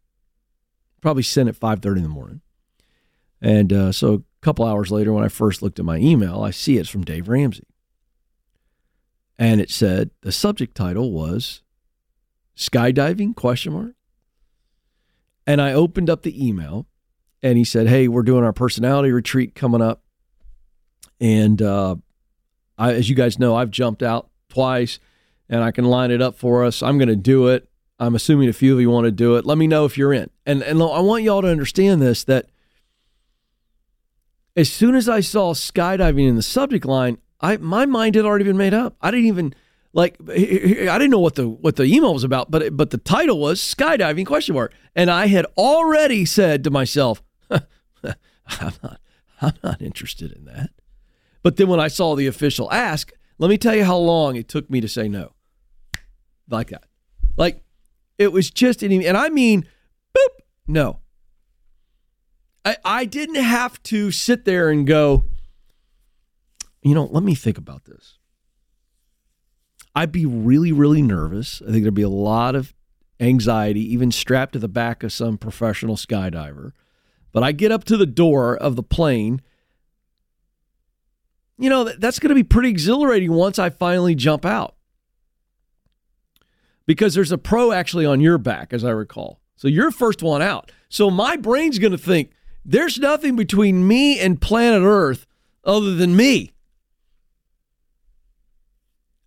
probably 1.01 1.23
sent 1.23 1.49
at 1.49 1.55
five 1.55 1.81
thirty 1.81 1.99
in 1.99 2.03
the 2.03 2.09
morning, 2.09 2.41
and 3.41 3.71
uh, 3.71 3.91
so 3.91 4.13
a 4.13 4.21
couple 4.41 4.65
hours 4.65 4.91
later, 4.91 5.13
when 5.13 5.23
I 5.23 5.29
first 5.29 5.61
looked 5.61 5.79
at 5.79 5.85
my 5.85 5.97
email, 5.97 6.41
I 6.41 6.51
see 6.51 6.77
it's 6.77 6.89
from 6.89 7.05
Dave 7.05 7.29
Ramsey, 7.29 7.67
and 9.39 9.61
it 9.61 9.71
said 9.71 10.11
the 10.21 10.31
subject 10.31 10.75
title 10.75 11.11
was 11.11 11.63
skydiving 12.55 13.35
question 13.35 13.73
mark, 13.73 13.93
and 15.47 15.59
I 15.59 15.73
opened 15.73 16.09
up 16.11 16.21
the 16.21 16.47
email, 16.47 16.85
and 17.41 17.57
he 17.57 17.63
said, 17.63 17.87
"Hey, 17.87 18.07
we're 18.07 18.21
doing 18.21 18.43
our 18.43 18.53
personality 18.53 19.11
retreat 19.11 19.55
coming 19.55 19.81
up, 19.81 20.03
and 21.19 21.59
uh, 21.61 21.95
I, 22.77 22.93
as 22.93 23.09
you 23.09 23.15
guys 23.15 23.39
know, 23.39 23.55
I've 23.55 23.71
jumped 23.71 24.03
out 24.03 24.29
twice." 24.49 24.99
and 25.49 25.63
I 25.63 25.71
can 25.71 25.85
line 25.85 26.11
it 26.11 26.21
up 26.21 26.35
for 26.37 26.63
us. 26.63 26.83
I'm 26.83 26.97
going 26.97 27.07
to 27.07 27.15
do 27.15 27.47
it. 27.47 27.67
I'm 27.99 28.15
assuming 28.15 28.49
a 28.49 28.53
few 28.53 28.75
of 28.75 28.81
you 28.81 28.89
want 28.89 29.05
to 29.05 29.11
do 29.11 29.35
it. 29.35 29.45
Let 29.45 29.57
me 29.57 29.67
know 29.67 29.85
if 29.85 29.97
you're 29.97 30.13
in. 30.13 30.29
And 30.45 30.61
and 30.61 30.81
I 30.81 30.99
want 30.99 31.23
y'all 31.23 31.41
to 31.41 31.47
understand 31.47 32.01
this 32.01 32.23
that 32.25 32.47
as 34.55 34.71
soon 34.71 34.95
as 34.95 35.09
I 35.09 35.19
saw 35.19 35.53
skydiving 35.53 36.27
in 36.27 36.35
the 36.35 36.43
subject 36.43 36.85
line, 36.85 37.17
I 37.41 37.57
my 37.57 37.85
mind 37.85 38.15
had 38.15 38.25
already 38.25 38.45
been 38.45 38.57
made 38.57 38.73
up. 38.73 38.95
I 39.01 39.09
didn't 39.09 39.25
even 39.27 39.55
like 39.93 40.17
I 40.21 40.35
didn't 40.35 41.09
know 41.09 41.19
what 41.19 41.35
the 41.35 41.47
what 41.47 41.75
the 41.75 41.83
email 41.83 42.13
was 42.13 42.23
about, 42.23 42.51
but 42.51 42.75
but 42.75 42.89
the 42.91 42.97
title 42.97 43.39
was 43.39 43.59
skydiving 43.59 44.25
question 44.25 44.55
mark, 44.55 44.73
and 44.95 45.09
I 45.09 45.27
had 45.27 45.45
already 45.57 46.25
said 46.25 46.63
to 46.65 46.69
myself, 46.69 47.23
I'm 47.51 47.63
not 48.83 48.99
I'm 49.41 49.53
not 49.63 49.81
interested 49.81 50.31
in 50.31 50.45
that. 50.45 50.71
But 51.43 51.57
then 51.57 51.67
when 51.67 51.79
I 51.79 51.87
saw 51.87 52.15
the 52.15 52.27
official 52.27 52.71
ask, 52.71 53.11
let 53.37 53.49
me 53.49 53.57
tell 53.57 53.75
you 53.75 53.85
how 53.85 53.97
long 53.97 54.35
it 54.35 54.47
took 54.47 54.69
me 54.69 54.81
to 54.81 54.87
say 54.87 55.07
no. 55.07 55.33
Like 56.49 56.69
that. 56.69 56.85
Like 57.35 57.63
it 58.17 58.31
was 58.31 58.49
just, 58.49 58.83
and 58.83 59.17
I 59.17 59.29
mean, 59.29 59.65
boop, 60.15 60.29
no. 60.67 60.99
I, 62.65 62.77
I 62.83 63.05
didn't 63.05 63.35
have 63.35 63.81
to 63.83 64.11
sit 64.11 64.43
there 64.43 64.69
and 64.69 64.85
go, 64.85 65.23
you 66.81 66.95
know, 66.95 67.05
let 67.05 67.23
me 67.23 67.35
think 67.35 67.57
about 67.57 67.85
this. 67.85 68.16
I'd 69.97 70.11
be 70.11 70.27
really, 70.27 70.71
really 70.71 71.01
nervous. 71.01 71.59
I 71.67 71.71
think 71.71 71.81
there'd 71.81 71.91
be 71.95 72.03
a 72.03 72.09
lot 72.09 72.53
of 72.53 72.75
anxiety, 73.19 73.81
even 73.93 74.11
strapped 74.11 74.53
to 74.53 74.59
the 74.59 74.67
back 74.67 75.01
of 75.01 75.11
some 75.11 75.39
professional 75.39 75.95
skydiver. 75.95 76.73
But 77.31 77.41
I 77.41 77.51
get 77.51 77.71
up 77.71 77.83
to 77.85 77.97
the 77.97 78.05
door 78.05 78.55
of 78.55 78.75
the 78.75 78.83
plane. 78.83 79.41
You 81.57 81.71
know, 81.71 81.85
that's 81.85 82.19
going 82.19 82.29
to 82.29 82.35
be 82.35 82.43
pretty 82.43 82.69
exhilarating 82.69 83.31
once 83.31 83.57
I 83.57 83.71
finally 83.71 84.13
jump 84.13 84.45
out 84.45 84.75
because 86.85 87.15
there's 87.15 87.31
a 87.31 87.37
pro 87.39 87.71
actually 87.71 88.05
on 88.05 88.21
your 88.21 88.37
back, 88.37 88.73
as 88.73 88.83
I 88.83 88.91
recall. 88.91 89.39
So 89.55 89.67
you're 89.67 89.89
first 89.89 90.21
one 90.21 90.43
out. 90.43 90.71
So 90.89 91.09
my 91.09 91.37
brain's 91.37 91.79
going 91.79 91.91
to 91.91 91.97
think 91.97 92.29
there's 92.63 92.99
nothing 92.99 93.35
between 93.35 93.87
me 93.87 94.19
and 94.19 94.39
planet 94.39 94.83
Earth 94.83 95.25
other 95.63 95.95
than 95.95 96.15
me. 96.15 96.53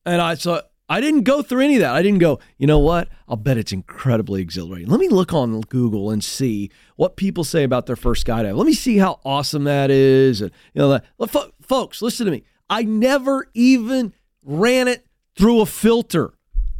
And 0.06 0.20
I 0.20 0.34
so 0.34 0.62
I 0.88 1.00
didn't 1.00 1.22
go 1.22 1.40
through 1.40 1.60
any 1.60 1.76
of 1.76 1.82
that. 1.82 1.94
I 1.94 2.02
didn't 2.02 2.18
go, 2.18 2.40
you 2.58 2.66
know 2.66 2.80
what? 2.80 3.08
I'll 3.28 3.36
bet 3.36 3.56
it's 3.56 3.70
incredibly 3.70 4.42
exhilarating. 4.42 4.88
Let 4.88 4.98
me 4.98 5.08
look 5.08 5.32
on 5.32 5.60
Google 5.60 6.10
and 6.10 6.22
see 6.22 6.70
what 6.96 7.16
people 7.16 7.44
say 7.44 7.62
about 7.62 7.86
their 7.86 7.94
first 7.94 8.26
skydive. 8.26 8.56
Let 8.56 8.66
me 8.66 8.72
see 8.72 8.98
how 8.98 9.20
awesome 9.24 9.64
that 9.64 9.90
is. 9.90 10.40
And 10.40 10.50
you 10.74 10.80
know, 10.80 10.88
that. 10.88 11.52
folks, 11.62 12.02
listen 12.02 12.26
to 12.26 12.32
me. 12.32 12.42
I 12.68 12.82
never 12.82 13.46
even 13.54 14.12
ran 14.42 14.88
it 14.88 15.06
through 15.36 15.60
a 15.60 15.66
filter 15.66 16.34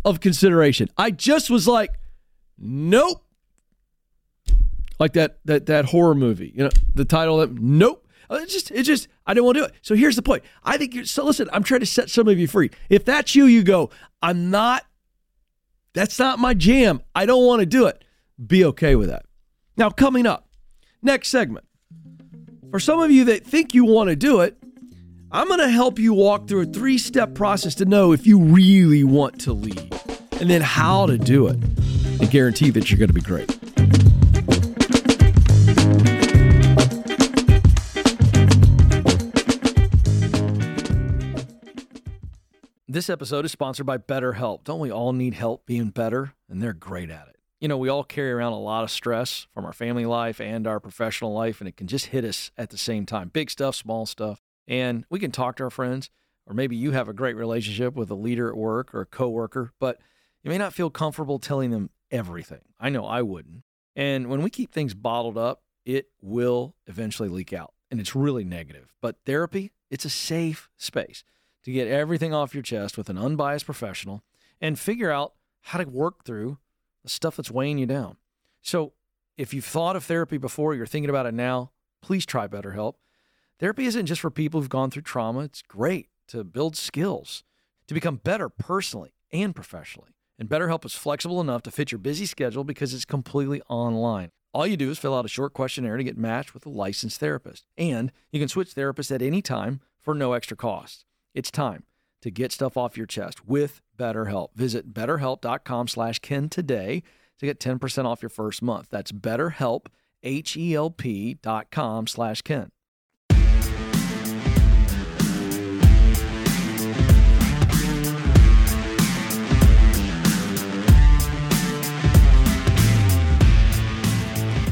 of 0.05 0.19
consideration. 0.21 0.89
I 0.97 1.13
just 1.13 1.49
was 1.49 1.69
like, 1.69 1.91
nope. 2.59 3.25
Like 4.99 5.13
that 5.15 5.39
that 5.45 5.67
that 5.67 5.87
horror 5.87 6.15
movie, 6.15 6.53
you 6.55 6.65
know, 6.65 6.71
the 6.95 7.05
title 7.05 7.39
that 7.39 7.53
nope. 7.53 8.07
Uh, 8.31 8.37
it 8.37 8.49
just 8.49 8.71
it 8.71 8.85
just 8.85 9.09
I 9.27 9.35
didn't 9.35 9.47
want 9.47 9.57
to 9.57 9.63
do 9.63 9.67
it. 9.67 9.75
So 9.83 9.95
here's 9.95 10.17
the 10.17 10.23
point. 10.23 10.45
I 10.63 10.77
think 10.77 11.07
so 11.07 11.25
listen, 11.25 11.49
I'm 11.53 11.65
trying 11.65 11.81
to 11.81 11.87
set 11.87 12.09
some 12.09 12.29
of 12.29 12.39
you 12.39 12.47
free. 12.47 12.71
If 12.89 13.05
that's 13.05 13.35
you, 13.35 13.47
you 13.47 13.65
go, 13.65 13.91
I'm 14.23 14.51
not 14.51 14.87
that's 15.93 16.19
not 16.19 16.39
my 16.39 16.55
jam. 16.55 17.03
I 17.15 17.27
don't 17.27 17.45
want 17.45 17.61
to 17.61 17.67
do 17.67 17.87
it. 17.87 18.05
Be 18.47 18.65
okay 18.67 18.95
with 18.95 19.09
that. 19.09 19.27
Now, 19.77 19.91
coming 19.91 20.27
up, 20.27 20.49
next 21.03 21.29
segment. 21.29 21.67
For 22.71 22.79
some 22.79 23.01
of 23.01 23.11
you 23.11 23.25
that 23.25 23.45
think 23.45 23.75
you 23.75 23.85
want 23.85 24.11
to 24.11 24.17
do 24.17 24.41
it, 24.41 24.57
I'm 25.33 25.49
going 25.49 25.61
to 25.61 25.69
help 25.69 25.99
you 25.99 26.15
walk 26.15 26.47
through 26.47 26.63
a 26.63 26.67
three 26.67 26.99
step 26.99 27.35
process 27.35 27.75
to 27.77 27.85
know 27.85 28.13
if 28.13 28.27
you 28.27 28.41
really 28.41 29.03
want 29.03 29.41
to 29.43 29.53
lead. 29.53 29.93
and 30.41 30.49
then 30.49 30.63
how 30.63 31.07
to 31.07 31.19
do 31.19 31.49
it, 31.49 31.57
and 31.57 32.31
guarantee 32.31 32.71
that 32.71 32.91
you're 32.91 32.99
going 32.99 33.09
to 33.09 33.15
be 33.15 33.21
great. 33.21 33.60
This 42.93 43.09
episode 43.09 43.45
is 43.45 43.53
sponsored 43.53 43.87
by 43.87 43.99
BetterHelp. 43.99 44.65
Don't 44.65 44.81
we 44.81 44.91
all 44.91 45.13
need 45.13 45.35
help 45.35 45.65
being 45.65 45.91
better? 45.91 46.35
And 46.49 46.61
they're 46.61 46.73
great 46.73 47.09
at 47.09 47.29
it. 47.29 47.37
You 47.61 47.69
know, 47.69 47.79
we 47.79 47.89
all 47.89 48.03
carry 48.03 48.33
around 48.33 48.53
a 48.53 48.59
lot 48.59 48.83
of 48.83 48.91
stress 48.91 49.47
from 49.55 49.65
our 49.65 49.73
family 49.73 50.07
life 50.07 50.41
and 50.41 50.67
our 50.67 50.81
professional 50.81 51.33
life, 51.33 51.61
and 51.61 51.69
it 51.69 51.77
can 51.77 51.87
just 51.87 52.07
hit 52.07 52.25
us 52.25 52.51
at 52.59 52.71
the 52.71 52.77
same 52.77 53.07
time 53.07 53.29
big 53.29 53.49
stuff, 53.49 53.77
small 53.77 54.07
stuff. 54.07 54.43
And 54.67 55.05
we 55.09 55.21
can 55.21 55.31
talk 55.31 55.55
to 55.59 55.63
our 55.63 55.71
friends, 55.71 56.11
or 56.49 56.53
maybe 56.53 56.75
you 56.75 56.91
have 56.91 57.09
a 57.09 57.13
great 57.13 57.37
relationship 57.37 57.95
with 57.95 58.11
a 58.11 58.17
leader 58.17 58.49
at 58.49 58.57
work 58.57 58.93
or 58.93 59.03
a 59.03 59.07
coworker, 59.07 59.71
but 59.79 60.01
you 60.43 60.51
may 60.51 60.59
not 60.59 60.75
feel 60.75 60.91
comfortable 60.91 61.39
telling 61.39 61.71
them 61.71 61.91
everything. 62.11 62.63
I 62.81 62.89
know 62.89 63.07
I 63.07 63.23
wouldn't. 63.23 63.63
And 63.95 64.27
when 64.27 64.43
we 64.43 64.51
keep 64.51 64.73
things 64.73 64.95
bottled 64.95 65.39
up, 65.39 65.63
it 65.85 66.09
will 66.21 66.75
eventually 66.89 67.29
leak 67.29 67.53
out, 67.53 67.73
and 67.89 68.01
it's 68.01 68.17
really 68.17 68.43
negative. 68.43 68.93
But 69.01 69.15
therapy, 69.27 69.71
it's 69.93 70.05
a 70.05 70.11
safe 70.11 70.69
space 70.77 71.23
to 71.65 71.73
get 71.73 71.89
everything 71.89 72.33
off 72.33 72.55
your 72.55 72.63
chest 72.63 72.97
with 72.97 73.09
an 73.09 73.19
unbiased 73.19 73.65
professional 73.65 74.23
and 74.61 74.79
figure 74.79 75.11
out 75.11 75.35
how 75.63 75.79
to 75.79 75.89
work 75.89 76.25
through 76.25 76.59
the 77.03 77.09
stuff 77.09 77.37
that's 77.37 77.51
weighing 77.51 77.79
you 77.79 77.87
down. 77.87 78.17
So, 78.63 78.93
if 79.37 79.55
you've 79.55 79.65
thought 79.65 79.97
of 79.97 80.05
therapy 80.05 80.37
before, 80.37 80.75
you're 80.75 80.87
thinking 80.87 81.09
about 81.09 81.27
it 81.27 81.33
now, 81.33 81.71
please 82.03 82.27
try 82.27 82.47
BetterHelp. 82.47 82.95
Therapy 83.59 83.87
isn't 83.87 84.07
just 84.07 84.21
for 84.21 84.31
people 84.31 84.61
who've 84.61 84.69
gone 84.69 84.91
through 84.91 85.03
trauma, 85.03 85.41
it's 85.41 85.63
great 85.63 86.09
to 86.29 86.45
build 86.45 86.77
skills, 86.77 87.43
to 87.87 87.95
become 87.95 88.17
better 88.17 88.49
personally 88.49 89.15
and 89.33 89.55
professionally. 89.55 90.11
And 90.39 90.49
BetterHelp 90.49 90.85
is 90.85 90.95
flexible 90.95 91.41
enough 91.41 91.63
to 91.63 91.71
fit 91.71 91.93
your 91.93 91.99
busy 91.99 92.27
schedule 92.27 92.65
because 92.65 92.95
it's 92.95 93.05
completely 93.05 93.61
online. 93.69 94.31
All 94.53 94.67
you 94.67 94.77
do 94.77 94.91
is 94.91 94.99
fill 94.99 95.15
out 95.15 95.25
a 95.25 95.29
short 95.29 95.53
questionnaire 95.53 95.97
to 95.97 96.05
get 96.05 96.19
matched 96.19 96.55
with 96.55 96.67
a 96.67 96.71
licensed 96.71 97.21
therapist. 97.21 97.67
And 97.77 98.11
you 98.33 98.41
can 98.41 98.49
switch 98.49 98.75
therapists 98.75 99.15
at 99.15 99.23
any 99.23 99.43
time 99.43 99.81
for 100.01 100.15
no 100.15 100.33
extra 100.33 100.57
cost. 100.57 101.05
It's 101.33 101.51
time 101.53 101.85
to 102.23 102.31
get 102.31 102.51
stuff 102.51 102.77
off 102.77 102.97
your 102.97 103.07
chest 103.07 103.47
with 103.47 103.81
BetterHelp. 103.97 104.49
Visit 104.57 104.93
betterhelp.com 104.93 105.87
slash 105.87 106.19
Ken 106.19 106.49
today 106.49 107.03
to 107.39 107.47
get 107.47 107.61
10% 107.61 108.05
off 108.05 108.21
your 108.21 108.31
first 108.31 108.63
month. 108.63 108.89
That's 108.91 109.13
betterhelp, 109.13 109.87
H-E-L-P 110.23 111.35
dot 111.35 111.71
com 111.71 112.07
slash 112.07 112.43
Ken. 112.43 112.71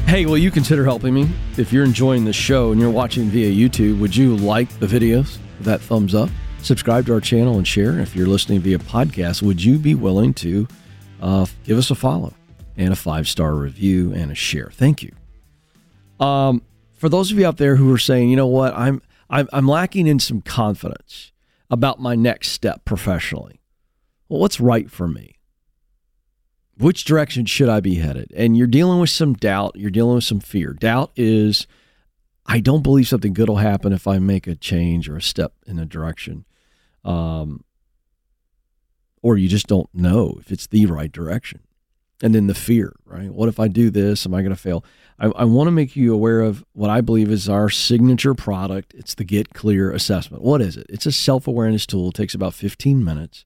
Hey, 0.05 0.25
will 0.25 0.37
you 0.37 0.51
consider 0.51 0.83
helping 0.83 1.13
me? 1.13 1.29
If 1.55 1.71
you're 1.71 1.85
enjoying 1.85 2.25
the 2.25 2.33
show 2.33 2.71
and 2.71 2.81
you're 2.81 2.89
watching 2.89 3.25
via 3.29 3.49
YouTube, 3.49 3.99
would 3.99 4.15
you 4.15 4.35
like 4.35 4.67
the 4.79 4.87
videos? 4.87 5.37
That 5.61 5.81
thumbs 5.81 6.13
up 6.15 6.29
subscribe 6.61 7.05
to 7.07 7.13
our 7.13 7.21
channel 7.21 7.57
and 7.57 7.67
share. 7.67 7.99
If 7.99 8.15
you're 8.15 8.27
listening 8.27 8.59
via 8.59 8.79
podcast, 8.79 9.41
would 9.41 9.63
you 9.63 9.77
be 9.77 9.95
willing 9.95 10.33
to 10.35 10.67
uh, 11.21 11.45
give 11.63 11.77
us 11.77 11.91
a 11.91 11.95
follow 11.95 12.33
and 12.77 12.93
a 12.93 12.95
five 12.95 13.27
star 13.27 13.55
review 13.55 14.13
and 14.13 14.31
a 14.31 14.35
share? 14.35 14.69
Thank 14.71 15.03
you. 15.03 15.11
Um, 16.19 16.61
for 16.93 17.09
those 17.09 17.31
of 17.31 17.39
you 17.39 17.47
out 17.47 17.57
there 17.57 17.75
who 17.75 17.91
are 17.93 17.97
saying, 17.97 18.29
you 18.29 18.35
know 18.35 18.47
what, 18.47 18.73
I'm 18.75 19.01
I'm, 19.29 19.47
I'm 19.53 19.67
lacking 19.67 20.07
in 20.07 20.19
some 20.19 20.41
confidence 20.41 21.31
about 21.69 21.99
my 21.99 22.15
next 22.15 22.49
step 22.49 22.83
professionally. 22.83 23.61
Well, 24.27 24.39
what's 24.39 24.59
right 24.59 24.89
for 24.89 25.07
me? 25.07 25.35
Which 26.77 27.03
direction 27.03 27.45
should 27.45 27.69
I 27.69 27.79
be 27.79 27.95
headed? 27.95 28.31
And 28.35 28.57
you're 28.57 28.67
dealing 28.67 28.99
with 28.99 29.09
some 29.09 29.33
doubt. 29.33 29.73
You're 29.75 29.91
dealing 29.91 30.15
with 30.15 30.23
some 30.23 30.39
fear. 30.39 30.73
Doubt 30.73 31.11
is 31.15 31.67
I 32.45 32.59
don't 32.59 32.81
believe 32.81 33.07
something 33.07 33.33
good 33.33 33.49
will 33.49 33.57
happen 33.57 33.93
if 33.93 34.07
I 34.07 34.17
make 34.17 34.47
a 34.47 34.55
change 34.55 35.07
or 35.07 35.17
a 35.17 35.21
step 35.21 35.53
in 35.67 35.77
a 35.77 35.85
direction 35.85 36.45
um, 37.03 37.63
or 39.21 39.37
you 39.37 39.47
just 39.47 39.67
don't 39.67 39.89
know 39.93 40.37
if 40.39 40.51
it's 40.51 40.67
the 40.67 40.85
right 40.85 41.11
direction. 41.11 41.61
And 42.21 42.35
then 42.35 42.47
the 42.47 42.53
fear, 42.53 42.93
right? 43.05 43.33
What 43.33 43.47
if 43.47 43.61
I 43.61 43.69
do 43.69 43.89
this? 43.89 44.25
Am 44.25 44.33
I 44.33 44.41
going 44.41 44.53
to 44.53 44.61
fail? 44.61 44.83
I, 45.19 45.27
I 45.27 45.43
want 45.45 45.67
to 45.67 45.71
make 45.71 45.95
you 45.95 46.13
aware 46.13 46.41
of 46.41 46.65
what 46.73 46.89
I 46.89 46.99
believe 46.99 47.31
is 47.31 47.47
our 47.47 47.69
signature 47.69 48.33
product. 48.33 48.93
It's 48.93 49.15
the 49.15 49.23
Get 49.23 49.53
Clear 49.53 49.91
assessment. 49.91 50.43
What 50.43 50.61
is 50.61 50.75
it? 50.75 50.85
It's 50.89 51.05
a 51.05 51.13
self 51.13 51.47
awareness 51.47 51.85
tool. 51.85 52.09
It 52.09 52.15
takes 52.15 52.33
about 52.33 52.53
15 52.53 53.03
minutes 53.03 53.45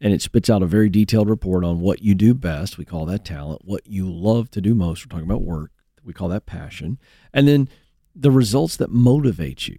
and 0.00 0.12
it 0.12 0.22
spits 0.22 0.50
out 0.50 0.62
a 0.62 0.66
very 0.66 0.88
detailed 0.88 1.28
report 1.28 1.64
on 1.64 1.80
what 1.80 2.02
you 2.02 2.14
do 2.14 2.34
best. 2.34 2.78
We 2.78 2.84
call 2.84 3.06
that 3.06 3.24
talent. 3.24 3.62
What 3.64 3.86
you 3.86 4.10
love 4.10 4.50
to 4.52 4.60
do 4.60 4.74
most. 4.74 5.04
We're 5.04 5.10
talking 5.10 5.30
about 5.30 5.42
work. 5.42 5.70
We 6.04 6.12
call 6.12 6.28
that 6.28 6.46
passion. 6.46 6.98
And 7.32 7.46
then 7.46 7.68
the 8.14 8.30
results 8.30 8.76
that 8.76 8.90
motivate 8.90 9.68
you. 9.68 9.78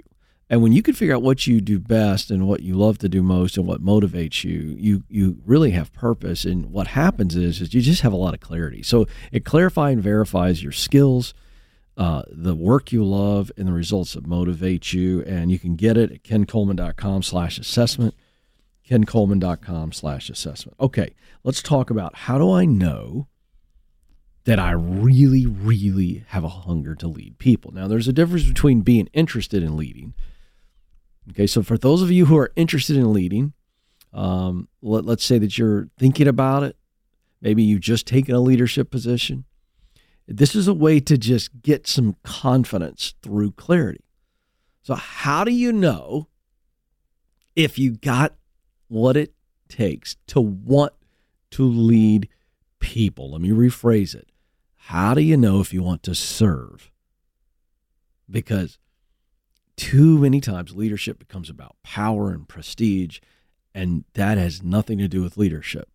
And 0.49 0.63
when 0.63 0.73
you 0.73 0.81
can 0.81 0.95
figure 0.95 1.15
out 1.15 1.21
what 1.21 1.45
you 1.45 1.61
do 1.61 1.79
best 1.79 2.31
and 2.31 2.47
what 2.47 2.63
you 2.63 2.73
love 2.73 2.97
to 2.99 3.09
do 3.09 3.21
most 3.21 3.55
and 3.55 3.67
what 3.67 3.83
motivates 3.83 4.43
you, 4.43 4.75
you 4.79 5.03
you 5.07 5.37
really 5.45 5.71
have 5.71 5.93
purpose. 5.93 6.43
And 6.43 6.71
what 6.71 6.87
happens 6.87 7.35
is 7.35 7.61
is 7.61 7.73
you 7.73 7.81
just 7.81 8.01
have 8.01 8.13
a 8.13 8.17
lot 8.17 8.33
of 8.33 8.39
clarity. 8.39 8.81
So 8.81 9.05
it 9.31 9.45
clarifies 9.45 9.93
and 9.93 10.03
verifies 10.03 10.63
your 10.63 10.71
skills, 10.71 11.35
uh, 11.97 12.23
the 12.31 12.55
work 12.55 12.91
you 12.91 13.05
love, 13.05 13.51
and 13.57 13.67
the 13.67 13.73
results 13.73 14.13
that 14.13 14.25
motivate 14.25 14.91
you. 14.91 15.21
And 15.23 15.51
you 15.51 15.59
can 15.59 15.75
get 15.75 15.97
it 15.97 16.11
at 16.11 16.23
kencoleman.com 16.23 17.21
slash 17.21 17.59
assessment. 17.59 18.15
kencoleman.com 18.89 19.91
slash 19.91 20.31
assessment. 20.31 20.75
Okay, 20.79 21.13
let's 21.43 21.61
talk 21.61 21.91
about 21.91 22.15
how 22.15 22.39
do 22.39 22.51
I 22.51 22.65
know 22.65 23.27
that 24.45 24.57
I 24.57 24.71
really, 24.71 25.45
really 25.45 26.23
have 26.29 26.43
a 26.43 26.49
hunger 26.49 26.95
to 26.95 27.07
lead 27.07 27.37
people. 27.37 27.71
Now, 27.71 27.87
there's 27.87 28.07
a 28.07 28.13
difference 28.13 28.45
between 28.47 28.81
being 28.81 29.07
interested 29.13 29.61
in 29.61 29.77
leading 29.77 30.15
Okay, 31.31 31.47
so 31.47 31.61
for 31.61 31.77
those 31.77 32.01
of 32.01 32.11
you 32.11 32.25
who 32.25 32.37
are 32.37 32.51
interested 32.55 32.95
in 32.95 33.13
leading, 33.13 33.53
um, 34.13 34.67
let, 34.81 35.05
let's 35.05 35.23
say 35.23 35.37
that 35.37 35.57
you're 35.57 35.89
thinking 35.97 36.27
about 36.27 36.63
it, 36.63 36.75
maybe 37.41 37.61
you've 37.63 37.81
just 37.81 38.07
taken 38.07 38.33
a 38.33 38.39
leadership 38.39 38.89
position. 38.89 39.45
This 40.27 40.55
is 40.55 40.67
a 40.67 40.73
way 40.73 40.99
to 41.01 41.17
just 41.17 41.61
get 41.61 41.87
some 41.87 42.15
confidence 42.23 43.13
through 43.21 43.51
clarity. 43.53 44.03
So, 44.81 44.95
how 44.95 45.43
do 45.43 45.51
you 45.51 45.71
know 45.71 46.27
if 47.55 47.77
you 47.77 47.91
got 47.91 48.35
what 48.87 49.17
it 49.17 49.33
takes 49.67 50.15
to 50.27 50.41
want 50.41 50.93
to 51.51 51.63
lead 51.63 52.29
people? 52.79 53.31
Let 53.31 53.41
me 53.41 53.49
rephrase 53.49 54.15
it. 54.15 54.29
How 54.75 55.13
do 55.13 55.21
you 55.21 55.37
know 55.37 55.59
if 55.59 55.73
you 55.73 55.83
want 55.83 56.03
to 56.03 56.15
serve? 56.15 56.91
Because 58.29 58.79
too 59.79 60.17
many 60.17 60.41
times 60.41 60.75
leadership 60.75 61.17
becomes 61.19 61.49
about 61.49 61.77
power 61.83 62.31
and 62.31 62.49
prestige, 62.49 63.19
and 63.73 64.03
that 64.13 64.37
has 64.37 64.61
nothing 64.61 64.97
to 64.97 65.07
do 65.07 65.23
with 65.23 65.37
leadership. 65.37 65.87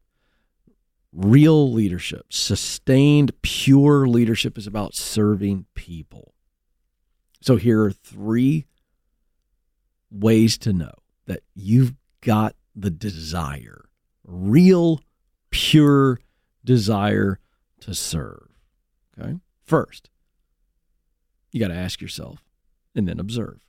Real 1.13 1.71
leadership, 1.71 2.25
sustained, 2.31 3.31
pure 3.43 4.07
leadership 4.07 4.57
is 4.57 4.67
about 4.67 4.95
serving 4.95 5.67
people. 5.75 6.33
So 7.43 7.57
here 7.57 7.85
are 7.85 7.93
three 7.93 8.65
ways 10.11 10.57
to 10.59 10.73
know 10.73 10.95
that 11.27 11.43
you've 11.55 11.93
got 12.23 12.57
the 12.75 12.91
desire, 12.91 13.85
real, 14.27 15.03
pure 15.51 16.21
desire 16.65 17.39
to 17.81 17.95
serve. 17.95 18.49
Okay. 19.21 19.41
First, 19.63 20.09
you 21.53 21.61
got 21.61 21.69
to 21.69 21.75
ask 21.75 22.01
yourself 22.01 22.43
and 22.95 23.07
then 23.07 23.21
observe 23.21 23.64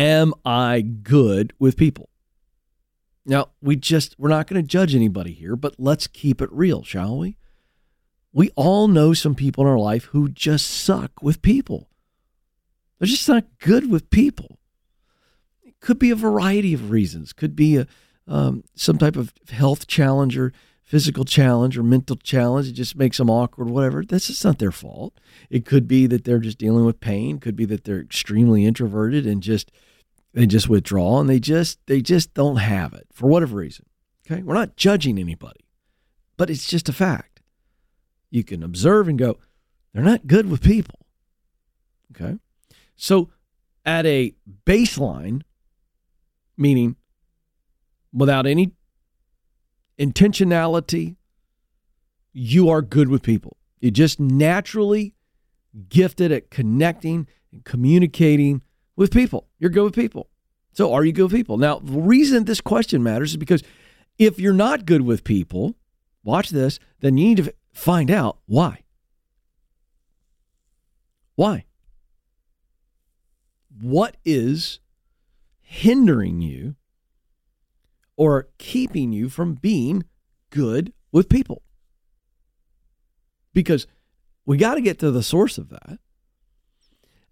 am 0.00 0.32
I 0.46 0.80
good 0.80 1.52
with 1.58 1.76
people? 1.76 2.08
Now, 3.26 3.50
we 3.60 3.76
just, 3.76 4.16
we're 4.18 4.30
not 4.30 4.46
going 4.46 4.62
to 4.62 4.66
judge 4.66 4.94
anybody 4.94 5.32
here, 5.32 5.56
but 5.56 5.74
let's 5.78 6.06
keep 6.06 6.40
it 6.40 6.50
real, 6.50 6.82
shall 6.82 7.18
we? 7.18 7.36
We 8.32 8.50
all 8.56 8.88
know 8.88 9.12
some 9.12 9.34
people 9.34 9.64
in 9.64 9.70
our 9.70 9.78
life 9.78 10.04
who 10.04 10.30
just 10.30 10.66
suck 10.66 11.22
with 11.22 11.42
people. 11.42 11.90
They're 12.98 13.06
just 13.06 13.28
not 13.28 13.44
good 13.58 13.90
with 13.90 14.08
people. 14.08 14.58
It 15.62 15.80
could 15.80 15.98
be 15.98 16.10
a 16.10 16.16
variety 16.16 16.72
of 16.72 16.90
reasons. 16.90 17.34
Could 17.34 17.54
be 17.54 17.76
a, 17.76 17.86
um, 18.26 18.64
some 18.74 18.96
type 18.96 19.16
of 19.16 19.34
health 19.50 19.86
challenge 19.86 20.38
or 20.38 20.52
physical 20.82 21.24
challenge 21.24 21.76
or 21.76 21.82
mental 21.82 22.16
challenge. 22.16 22.68
It 22.68 22.72
just 22.72 22.96
makes 22.96 23.18
them 23.18 23.28
awkward, 23.28 23.68
whatever. 23.68 24.02
That's 24.02 24.28
just 24.28 24.44
not 24.44 24.58
their 24.58 24.72
fault. 24.72 25.20
It 25.50 25.66
could 25.66 25.86
be 25.86 26.06
that 26.06 26.24
they're 26.24 26.38
just 26.38 26.58
dealing 26.58 26.86
with 26.86 27.00
pain. 27.00 27.38
Could 27.38 27.56
be 27.56 27.66
that 27.66 27.84
they're 27.84 28.00
extremely 28.00 28.64
introverted 28.64 29.26
and 29.26 29.42
just 29.42 29.70
they 30.32 30.46
just 30.46 30.68
withdraw 30.68 31.20
and 31.20 31.28
they 31.28 31.40
just 31.40 31.78
they 31.86 32.00
just 32.00 32.34
don't 32.34 32.56
have 32.56 32.92
it 32.92 33.06
for 33.12 33.28
whatever 33.28 33.56
reason. 33.56 33.86
Okay, 34.26 34.42
we're 34.42 34.54
not 34.54 34.76
judging 34.76 35.18
anybody, 35.18 35.64
but 36.36 36.50
it's 36.50 36.66
just 36.66 36.88
a 36.88 36.92
fact. 36.92 37.40
You 38.30 38.44
can 38.44 38.62
observe 38.62 39.08
and 39.08 39.18
go, 39.18 39.38
they're 39.92 40.04
not 40.04 40.26
good 40.26 40.48
with 40.48 40.62
people. 40.62 41.00
Okay, 42.12 42.38
so 42.96 43.30
at 43.84 44.06
a 44.06 44.34
baseline, 44.66 45.42
meaning 46.56 46.96
without 48.12 48.46
any 48.46 48.72
intentionality, 49.98 51.16
you 52.32 52.68
are 52.68 52.82
good 52.82 53.08
with 53.08 53.22
people. 53.22 53.56
You're 53.80 53.90
just 53.90 54.20
naturally 54.20 55.14
gifted 55.88 56.30
at 56.30 56.50
connecting 56.50 57.26
and 57.52 57.64
communicating 57.64 58.62
with 59.00 59.10
people. 59.10 59.48
You're 59.58 59.70
good 59.70 59.84
with 59.84 59.94
people. 59.94 60.28
So, 60.74 60.92
are 60.92 61.02
you 61.02 61.12
good 61.12 61.24
with 61.24 61.32
people? 61.32 61.56
Now, 61.56 61.78
the 61.78 61.98
reason 61.98 62.44
this 62.44 62.60
question 62.60 63.02
matters 63.02 63.30
is 63.30 63.38
because 63.38 63.62
if 64.18 64.38
you're 64.38 64.52
not 64.52 64.84
good 64.84 65.00
with 65.00 65.24
people, 65.24 65.74
watch 66.22 66.50
this, 66.50 66.78
then 67.00 67.16
you 67.16 67.28
need 67.28 67.36
to 67.38 67.54
find 67.72 68.10
out 68.10 68.40
why. 68.44 68.84
Why? 71.34 71.64
What 73.80 74.18
is 74.22 74.80
hindering 75.62 76.42
you 76.42 76.76
or 78.18 78.50
keeping 78.58 79.14
you 79.14 79.30
from 79.30 79.54
being 79.54 80.04
good 80.50 80.92
with 81.10 81.30
people? 81.30 81.62
Because 83.54 83.86
we 84.44 84.58
got 84.58 84.74
to 84.74 84.82
get 84.82 84.98
to 84.98 85.10
the 85.10 85.22
source 85.22 85.56
of 85.56 85.70
that. 85.70 85.98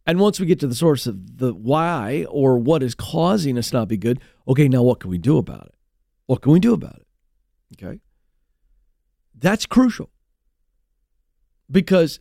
And 0.08 0.18
once 0.18 0.40
we 0.40 0.46
get 0.46 0.58
to 0.60 0.66
the 0.66 0.74
source 0.74 1.06
of 1.06 1.36
the 1.36 1.52
why 1.52 2.24
or 2.30 2.56
what 2.56 2.82
is 2.82 2.94
causing 2.94 3.58
us 3.58 3.74
not 3.74 3.88
be 3.88 3.98
good, 3.98 4.22
okay, 4.48 4.66
now 4.66 4.82
what 4.82 5.00
can 5.00 5.10
we 5.10 5.18
do 5.18 5.36
about 5.36 5.66
it? 5.66 5.74
What 6.24 6.40
can 6.40 6.50
we 6.50 6.60
do 6.60 6.72
about 6.72 6.96
it? 6.96 7.06
Okay. 7.74 8.00
That's 9.34 9.66
crucial 9.66 10.08
because 11.70 12.20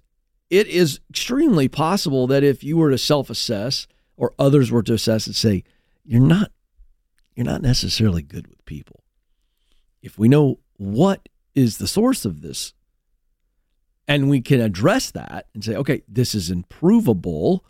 it 0.50 0.68
is 0.68 1.00
extremely 1.10 1.70
possible 1.70 2.28
that 2.28 2.44
if 2.44 2.62
you 2.62 2.76
were 2.76 2.92
to 2.92 2.98
self 2.98 3.30
assess 3.30 3.88
or 4.18 4.34
others 4.38 4.70
were 4.70 4.84
to 4.84 4.94
assess 4.94 5.26
and 5.26 5.36
say, 5.36 5.64
you're 6.04 6.20
not, 6.20 6.52
you're 7.38 7.46
not 7.46 7.62
necessarily 7.62 8.22
good 8.22 8.48
with 8.48 8.66
people. 8.66 9.06
If 10.02 10.20
we 10.20 10.28
know 10.28 10.60
what 10.76 11.30
is 11.56 11.78
the 11.78 11.88
source 11.88 12.26
of 12.26 12.42
this 12.42 12.74
and 14.10 14.30
we 14.30 14.42
can 14.42 14.60
address 14.60 15.10
that 15.12 15.46
and 15.54 15.64
say, 15.64 15.74
okay, 15.76 16.04
this 16.10 16.36
is 16.36 16.52
improvable 16.52 17.64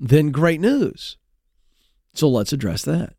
then 0.00 0.30
great 0.30 0.60
news. 0.60 1.18
So 2.14 2.28
let's 2.28 2.52
address 2.52 2.82
that 2.84 3.14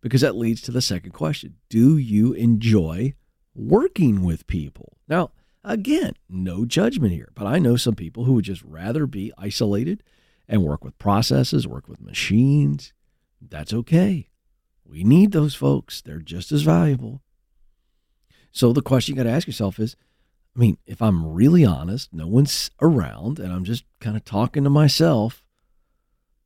because 0.00 0.20
that 0.20 0.36
leads 0.36 0.60
to 0.62 0.70
the 0.70 0.82
second 0.82 1.12
question 1.12 1.56
Do 1.68 1.96
you 1.96 2.34
enjoy 2.34 3.14
working 3.54 4.22
with 4.22 4.46
people? 4.46 4.98
Now, 5.08 5.32
again, 5.64 6.12
no 6.28 6.64
judgment 6.64 7.12
here, 7.12 7.30
but 7.34 7.46
I 7.46 7.58
know 7.58 7.76
some 7.76 7.94
people 7.94 8.24
who 8.24 8.34
would 8.34 8.44
just 8.44 8.62
rather 8.62 9.06
be 9.06 9.32
isolated 9.38 10.02
and 10.46 10.62
work 10.62 10.84
with 10.84 10.98
processes, 10.98 11.66
work 11.66 11.88
with 11.88 12.00
machines. 12.00 12.92
That's 13.40 13.72
okay. 13.72 14.28
We 14.84 15.04
need 15.04 15.32
those 15.32 15.54
folks, 15.54 16.00
they're 16.00 16.18
just 16.18 16.52
as 16.52 16.62
valuable. 16.62 17.22
So 18.52 18.72
the 18.72 18.82
question 18.82 19.14
you 19.14 19.22
got 19.22 19.28
to 19.28 19.34
ask 19.34 19.46
yourself 19.46 19.78
is 19.78 19.96
I 20.54 20.60
mean, 20.60 20.78
if 20.86 21.00
I'm 21.00 21.32
really 21.32 21.64
honest, 21.64 22.12
no 22.12 22.26
one's 22.26 22.70
around 22.82 23.38
and 23.38 23.52
I'm 23.52 23.64
just 23.64 23.84
kind 24.00 24.16
of 24.16 24.24
talking 24.24 24.64
to 24.64 24.70
myself 24.70 25.44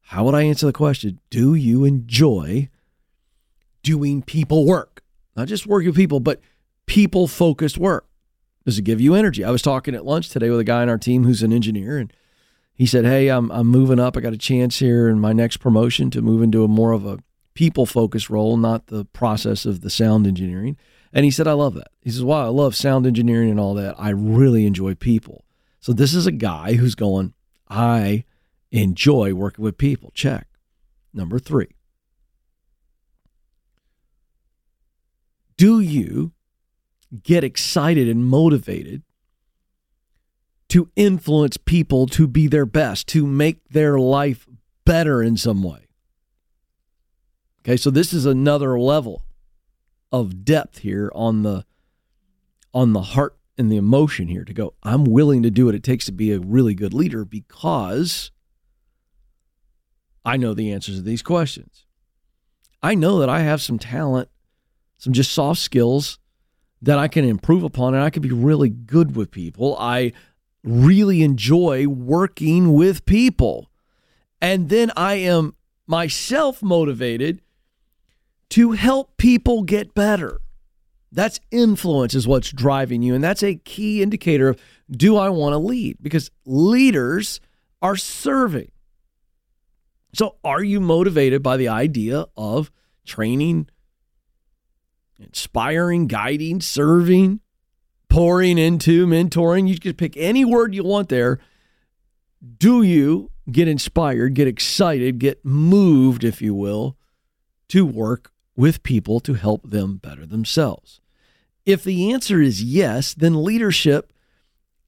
how 0.02 0.24
would 0.24 0.34
I 0.34 0.42
answer 0.42 0.66
the 0.66 0.72
question? 0.72 1.20
Do 1.30 1.54
you 1.54 1.84
enjoy 1.84 2.68
doing 3.82 4.22
people 4.22 4.66
work? 4.66 5.02
Not 5.36 5.48
just 5.48 5.66
working 5.66 5.88
with 5.88 5.96
people, 5.96 6.20
but 6.20 6.40
people 6.86 7.26
focused 7.26 7.78
work. 7.78 8.06
Does 8.64 8.78
it 8.78 8.82
give 8.82 9.00
you 9.00 9.14
energy? 9.14 9.44
I 9.44 9.50
was 9.50 9.62
talking 9.62 9.94
at 9.94 10.04
lunch 10.04 10.28
today 10.28 10.50
with 10.50 10.60
a 10.60 10.64
guy 10.64 10.82
on 10.82 10.88
our 10.88 10.98
team 10.98 11.24
who's 11.24 11.42
an 11.42 11.52
engineer, 11.52 11.98
and 11.98 12.12
he 12.74 12.86
said, 12.86 13.04
Hey, 13.04 13.28
I'm, 13.28 13.50
I'm 13.50 13.66
moving 13.66 13.98
up. 13.98 14.16
I 14.16 14.20
got 14.20 14.32
a 14.32 14.38
chance 14.38 14.78
here 14.78 15.08
in 15.08 15.18
my 15.18 15.32
next 15.32 15.58
promotion 15.58 16.10
to 16.10 16.22
move 16.22 16.42
into 16.42 16.64
a 16.64 16.68
more 16.68 16.92
of 16.92 17.06
a 17.06 17.18
people 17.54 17.86
focused 17.86 18.30
role, 18.30 18.56
not 18.56 18.86
the 18.86 19.04
process 19.06 19.64
of 19.64 19.80
the 19.80 19.90
sound 19.90 20.26
engineering. 20.26 20.76
And 21.12 21.24
he 21.24 21.30
said, 21.30 21.46
I 21.46 21.52
love 21.52 21.74
that. 21.74 21.90
He 22.00 22.10
says, 22.10 22.22
Wow, 22.22 22.44
I 22.44 22.48
love 22.48 22.76
sound 22.76 23.06
engineering 23.06 23.50
and 23.50 23.58
all 23.58 23.74
that. 23.74 23.94
I 23.98 24.10
really 24.10 24.66
enjoy 24.66 24.94
people. 24.94 25.44
So 25.80 25.92
this 25.92 26.14
is 26.14 26.26
a 26.26 26.32
guy 26.32 26.74
who's 26.74 26.94
going, 26.94 27.34
I 27.68 28.24
enjoy 28.72 29.34
working 29.34 29.64
with 29.64 29.78
people. 29.78 30.10
Check. 30.14 30.48
Number 31.14 31.38
three, 31.38 31.68
do 35.56 35.78
you 35.78 36.32
get 37.22 37.44
excited 37.44 38.08
and 38.08 38.24
motivated 38.24 39.02
to 40.70 40.88
influence 40.96 41.58
people 41.58 42.06
to 42.06 42.26
be 42.26 42.46
their 42.46 42.64
best, 42.64 43.06
to 43.08 43.26
make 43.26 43.68
their 43.68 43.98
life 43.98 44.46
better 44.86 45.22
in 45.22 45.36
some 45.36 45.62
way? 45.62 45.86
Okay, 47.60 47.76
so 47.76 47.90
this 47.90 48.14
is 48.14 48.24
another 48.24 48.78
level 48.80 49.22
of 50.10 50.44
depth 50.44 50.78
here 50.78 51.12
on 51.14 51.42
the 51.42 51.64
on 52.74 52.92
the 52.92 53.02
heart 53.02 53.36
and 53.58 53.70
the 53.70 53.76
emotion 53.76 54.28
here 54.28 54.44
to 54.44 54.52
go 54.52 54.74
i'm 54.82 55.04
willing 55.04 55.42
to 55.42 55.50
do 55.50 55.66
what 55.66 55.74
it 55.74 55.82
takes 55.82 56.04
to 56.04 56.12
be 56.12 56.32
a 56.32 56.38
really 56.38 56.74
good 56.74 56.94
leader 56.94 57.24
because 57.24 58.30
I 60.24 60.36
know 60.36 60.54
the 60.54 60.72
answers 60.72 60.96
to 60.96 61.02
these 61.02 61.22
questions. 61.22 61.86
I 62.82 62.94
know 62.94 63.18
that 63.20 63.28
I 63.28 63.40
have 63.40 63.62
some 63.62 63.78
talent, 63.78 64.28
some 64.98 65.12
just 65.12 65.32
soft 65.32 65.60
skills 65.60 66.18
that 66.80 66.98
I 66.98 67.08
can 67.08 67.24
improve 67.24 67.62
upon, 67.62 67.94
and 67.94 68.02
I 68.02 68.10
can 68.10 68.22
be 68.22 68.32
really 68.32 68.68
good 68.68 69.14
with 69.14 69.30
people. 69.30 69.76
I 69.78 70.12
really 70.64 71.22
enjoy 71.22 71.86
working 71.86 72.72
with 72.72 73.06
people. 73.06 73.70
And 74.40 74.68
then 74.68 74.90
I 74.96 75.14
am 75.14 75.54
myself 75.86 76.62
motivated 76.62 77.40
to 78.50 78.72
help 78.72 79.16
people 79.16 79.62
get 79.62 79.94
better. 79.94 80.40
That's 81.12 81.38
influence, 81.50 82.14
is 82.14 82.26
what's 82.26 82.50
driving 82.50 83.02
you. 83.02 83.14
And 83.14 83.22
that's 83.22 83.42
a 83.42 83.54
key 83.54 84.02
indicator 84.02 84.48
of 84.48 84.60
do 84.90 85.16
I 85.16 85.28
want 85.28 85.52
to 85.52 85.58
lead? 85.58 85.98
Because 86.02 86.30
leaders 86.44 87.40
are 87.80 87.96
serving. 87.96 88.71
So, 90.14 90.36
are 90.44 90.62
you 90.62 90.80
motivated 90.80 91.42
by 91.42 91.56
the 91.56 91.68
idea 91.68 92.26
of 92.36 92.70
training, 93.06 93.68
inspiring, 95.18 96.06
guiding, 96.06 96.60
serving, 96.60 97.40
pouring 98.10 98.58
into, 98.58 99.06
mentoring? 99.06 99.68
You 99.68 99.78
can 99.78 99.94
pick 99.94 100.16
any 100.18 100.44
word 100.44 100.74
you 100.74 100.84
want 100.84 101.08
there. 101.08 101.38
Do 102.58 102.82
you 102.82 103.30
get 103.50 103.68
inspired, 103.68 104.34
get 104.34 104.48
excited, 104.48 105.18
get 105.18 105.44
moved, 105.44 106.24
if 106.24 106.42
you 106.42 106.54
will, 106.54 106.98
to 107.68 107.86
work 107.86 108.32
with 108.54 108.82
people 108.82 109.18
to 109.20 109.34
help 109.34 109.70
them 109.70 109.96
better 109.96 110.26
themselves? 110.26 111.00
If 111.64 111.84
the 111.84 112.12
answer 112.12 112.42
is 112.42 112.62
yes, 112.62 113.14
then 113.14 113.44
leadership 113.44 114.11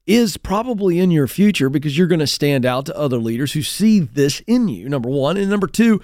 is 0.06 0.36
probably 0.36 0.98
in 0.98 1.10
your 1.10 1.26
future 1.26 1.70
because 1.70 1.96
you're 1.96 2.06
going 2.06 2.20
to 2.20 2.26
stand 2.26 2.66
out 2.66 2.86
to 2.86 2.96
other 2.96 3.18
leaders 3.18 3.52
who 3.52 3.62
see 3.62 4.00
this 4.00 4.40
in 4.46 4.68
you, 4.68 4.88
number 4.88 5.08
one. 5.08 5.36
And 5.36 5.48
number 5.48 5.66
two, 5.66 6.02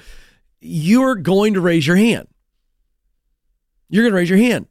you're 0.60 1.16
going 1.16 1.54
to 1.54 1.60
raise 1.60 1.86
your 1.86 1.96
hand. 1.96 2.28
You're 3.88 4.04
going 4.04 4.12
to 4.12 4.16
raise 4.16 4.30
your 4.30 4.38
hand 4.38 4.66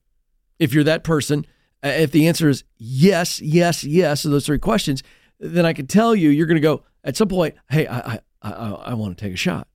if 0.58 0.74
you're 0.74 0.84
that 0.86 1.04
person. 1.04 1.46
Uh, 1.84 1.90
if 1.90 2.12
the 2.12 2.28
answer 2.28 2.50
is 2.50 2.64
yes, 2.78 3.42
yes, 3.42 3.84
yes 3.84 4.24
to 4.24 4.30
those 4.30 4.46
three 4.46 4.60
questions, 4.60 5.04
then 5.40 5.66
I 5.66 5.74
can 5.74 5.88
tell 5.88 6.16
you 6.16 6.30
you're 6.30 6.48
going 6.48 6.56
to 6.56 6.62
go 6.62 6.84
at 7.04 7.16
some 7.16 7.28
point, 7.28 7.56
hey, 7.70 7.88
I, 7.88 8.00
I, 8.00 8.20
I, 8.42 8.52
I 8.52 8.94
want 8.96 9.18
to 9.18 9.24
take 9.24 9.34
a 9.34 9.38
shot. 9.38 9.68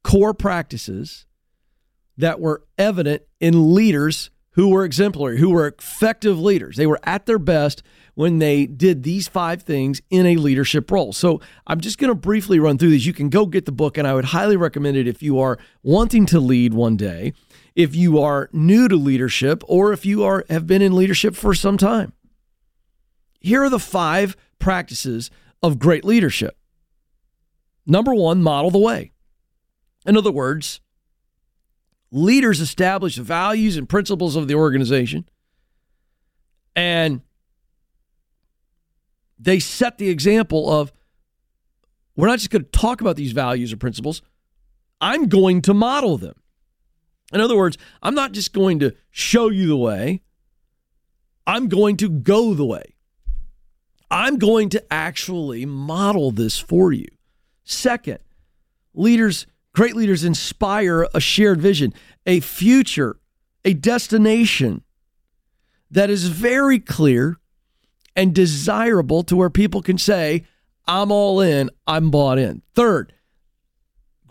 core 0.04 0.34
practices 0.34 1.26
that 2.18 2.40
were 2.40 2.64
evident 2.78 3.24
in 3.40 3.74
leaders 3.74 4.30
who 4.52 4.70
were 4.70 4.86
exemplary, 4.86 5.40
who 5.40 5.50
were 5.50 5.68
effective 5.68 6.40
leaders. 6.40 6.76
They 6.76 6.86
were 6.86 7.00
at 7.04 7.26
their 7.26 7.40
best 7.40 7.82
when 8.14 8.38
they 8.38 8.68
did 8.68 9.02
these 9.02 9.28
five 9.28 9.64
things 9.64 10.02
in 10.12 10.28
a 10.28 10.36
leadership 10.36 10.92
role. 10.92 11.14
So 11.14 11.42
I'm 11.66 11.80
just 11.80 11.98
going 11.98 12.10
to 12.10 12.16
briefly 12.16 12.60
run 12.60 12.78
through 12.78 12.92
these. 12.92 13.08
You 13.08 13.14
can 13.14 13.30
go 13.30 13.48
get 13.48 13.66
the 13.66 13.72
book, 13.72 13.98
and 13.98 14.08
I 14.08 14.14
would 14.14 14.26
highly 14.26 14.56
recommend 14.56 14.98
it 14.98 15.08
if 15.08 15.24
you 15.24 15.40
are 15.40 15.58
wanting 15.82 16.28
to 16.28 16.40
lead 16.40 16.76
one 16.76 16.98
day 16.98 17.34
if 17.76 17.96
you 17.96 18.20
are 18.20 18.50
new 18.52 18.88
to 18.88 18.96
leadership 18.96 19.64
or 19.68 19.94
if 19.94 20.06
you 20.06 20.24
are 20.24 20.46
have 20.50 20.68
been 20.68 20.82
in 20.82 20.96
leadership 20.96 21.36
for 21.36 21.54
some 21.54 21.78
time. 21.78 22.14
Here 23.40 23.64
are 23.64 23.70
the 23.70 23.80
five 23.80 24.38
practices 24.60 25.30
of 25.62 25.80
great 25.80 26.06
leadership. 26.06 26.58
Number 27.86 28.14
1, 28.14 28.42
model 28.42 28.72
the 28.72 28.78
way. 28.78 29.12
In 30.06 30.16
other 30.16 30.32
words, 30.32 30.80
leaders 32.12 32.62
establish 32.62 33.16
the 33.16 33.24
values 33.24 33.76
and 33.76 33.90
principles 33.90 34.36
of 34.36 34.48
the 34.48 34.56
organization 34.56 35.28
and 36.76 37.22
they 39.40 39.60
set 39.60 39.98
the 39.98 40.10
example 40.10 40.72
of 40.72 40.92
we're 42.16 42.28
not 42.28 42.40
just 42.40 42.50
going 42.50 42.64
to 42.64 42.70
talk 42.70 43.02
about 43.02 43.16
these 43.16 43.32
values 43.32 43.74
or 43.74 43.78
principles, 43.78 44.22
I'm 45.02 45.28
going 45.28 45.62
to 45.64 45.74
model 45.74 46.18
them. 46.18 46.36
In 47.34 47.42
other 47.42 47.58
words, 47.58 47.78
I'm 48.02 48.16
not 48.16 48.32
just 48.32 48.54
going 48.54 48.80
to 48.80 48.94
show 49.12 49.50
you 49.50 49.68
the 49.68 49.78
way, 49.78 50.22
I'm 51.46 51.68
going 51.68 51.98
to 51.98 52.10
go 52.10 52.54
the 52.54 52.66
way. 52.66 52.94
I'm 54.10 54.38
going 54.38 54.70
to 54.70 54.94
actually 54.94 55.66
model 55.66 56.32
this 56.32 56.60
for 56.60 56.94
you. 56.94 57.08
Second, 57.64 58.20
leaders, 58.94 59.48
great 59.74 59.96
leaders 59.96 60.24
inspire 60.24 61.08
a 61.14 61.20
shared 61.20 61.60
vision, 61.60 61.94
a 62.26 62.40
future, 62.40 63.18
a 63.66 63.74
destination 63.74 64.84
that 65.90 66.10
is 66.10 66.28
very 66.28 66.80
clear 66.80 67.38
and 68.16 68.36
desirable 68.36 69.24
to 69.24 69.36
where 69.36 69.50
people 69.50 69.82
can 69.82 69.98
say, 69.98 70.44
I'm 70.86 71.12
all 71.12 71.42
in, 71.42 71.72
I'm 71.88 72.12
bought 72.12 72.38
in. 72.38 72.62
Third, 72.76 73.14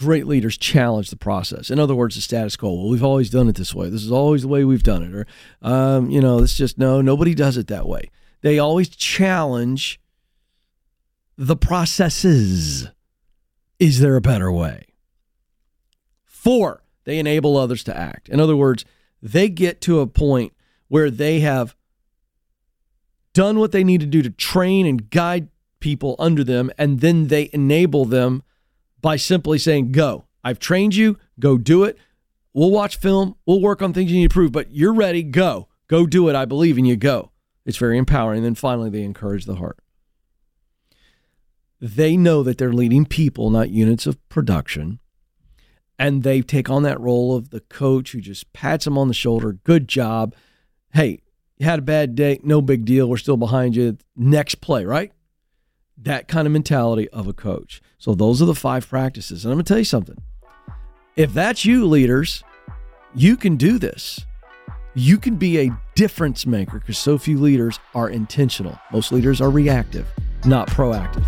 great 0.02 0.26
leaders 0.26 0.58
challenge 0.58 1.10
the 1.10 1.16
process. 1.16 1.70
In 1.70 1.78
other 1.78 1.94
words, 1.94 2.16
the 2.16 2.20
status 2.20 2.56
quo. 2.56 2.74
Well, 2.74 2.88
we've 2.88 3.04
always 3.04 3.30
done 3.30 3.48
it 3.48 3.54
this 3.54 3.74
way. 3.74 3.88
This 3.88 4.02
is 4.02 4.10
always 4.10 4.42
the 4.42 4.48
way 4.48 4.64
we've 4.64 4.82
done 4.82 5.02
it. 5.02 5.14
Or, 5.14 5.26
um, 5.62 6.10
you 6.10 6.20
know, 6.20 6.40
it's 6.40 6.56
just 6.56 6.76
no, 6.76 7.00
nobody 7.00 7.34
does 7.34 7.56
it 7.56 7.68
that 7.68 7.86
way. 7.86 8.10
They 8.42 8.58
always 8.58 8.88
challenge 8.88 10.00
the 11.38 11.56
processes. 11.56 12.88
Is 13.78 14.00
there 14.00 14.16
a 14.16 14.20
better 14.20 14.50
way? 14.50 14.86
Four, 16.24 16.82
they 17.04 17.18
enable 17.18 17.56
others 17.56 17.84
to 17.84 17.96
act. 17.96 18.28
In 18.28 18.40
other 18.40 18.56
words, 18.56 18.84
they 19.22 19.48
get 19.48 19.80
to 19.82 20.00
a 20.00 20.06
point 20.08 20.52
where 20.88 21.10
they 21.10 21.40
have 21.40 21.76
done 23.32 23.58
what 23.58 23.72
they 23.72 23.84
need 23.84 24.00
to 24.00 24.06
do 24.06 24.22
to 24.22 24.30
train 24.30 24.86
and 24.86 25.08
guide 25.08 25.48
people 25.80 26.16
under 26.18 26.42
them, 26.42 26.70
and 26.76 27.00
then 27.00 27.28
they 27.28 27.48
enable 27.52 28.04
them 28.04 28.42
by 29.02 29.16
simply 29.16 29.58
saying, 29.58 29.92
Go. 29.92 30.24
I've 30.44 30.58
trained 30.58 30.94
you, 30.94 31.18
go 31.38 31.56
do 31.56 31.84
it. 31.84 31.96
We'll 32.52 32.70
watch 32.70 32.96
film, 32.96 33.36
we'll 33.46 33.60
work 33.60 33.80
on 33.80 33.92
things 33.92 34.10
you 34.10 34.18
need 34.18 34.30
to 34.30 34.34
prove, 34.34 34.50
but 34.50 34.72
you're 34.72 34.94
ready, 34.94 35.22
go. 35.22 35.68
Go 35.86 36.06
do 36.06 36.28
it. 36.28 36.34
I 36.34 36.46
believe 36.46 36.78
in 36.78 36.84
you, 36.84 36.96
go. 36.96 37.30
It's 37.64 37.76
very 37.76 37.96
empowering. 37.96 38.38
And 38.38 38.46
then 38.46 38.54
finally, 38.54 38.90
they 38.90 39.02
encourage 39.02 39.44
the 39.44 39.56
heart. 39.56 39.78
They 41.80 42.16
know 42.16 42.42
that 42.42 42.58
they're 42.58 42.72
leading 42.72 43.04
people, 43.04 43.50
not 43.50 43.70
units 43.70 44.06
of 44.06 44.26
production. 44.28 44.98
And 45.98 46.22
they 46.22 46.40
take 46.40 46.70
on 46.70 46.82
that 46.82 47.00
role 47.00 47.36
of 47.36 47.50
the 47.50 47.60
coach 47.60 48.12
who 48.12 48.20
just 48.20 48.52
pats 48.52 48.84
them 48.84 48.98
on 48.98 49.08
the 49.08 49.14
shoulder. 49.14 49.52
Good 49.52 49.86
job 49.86 50.34
hey, 50.92 51.22
you 51.58 51.66
had 51.66 51.80
a 51.80 51.82
bad 51.82 52.14
day, 52.14 52.40
no 52.42 52.60
big 52.60 52.84
deal. 52.84 53.08
We're 53.08 53.16
still 53.16 53.36
behind 53.36 53.76
you. 53.76 53.98
Next 54.16 54.56
play, 54.56 54.84
right? 54.84 55.12
That 56.04 56.26
kind 56.26 56.48
of 56.48 56.52
mentality 56.52 57.08
of 57.10 57.28
a 57.28 57.32
coach. 57.32 57.80
So 57.96 58.16
those 58.16 58.42
are 58.42 58.44
the 58.44 58.56
five 58.56 58.88
practices. 58.88 59.44
And 59.44 59.52
I'm 59.52 59.56
going 59.56 59.64
to 59.64 59.68
tell 59.68 59.78
you 59.78 59.84
something. 59.84 60.20
If 61.14 61.32
that's 61.32 61.64
you, 61.64 61.86
leaders, 61.86 62.42
you 63.14 63.36
can 63.36 63.54
do 63.54 63.78
this. 63.78 64.26
You 64.94 65.16
can 65.16 65.36
be 65.36 65.60
a 65.60 65.70
difference 65.94 66.44
maker 66.44 66.80
because 66.80 66.98
so 66.98 67.18
few 67.18 67.38
leaders 67.38 67.78
are 67.94 68.10
intentional. 68.10 68.76
Most 68.90 69.12
leaders 69.12 69.40
are 69.40 69.48
reactive, 69.48 70.08
not 70.44 70.68
proactive. 70.70 71.24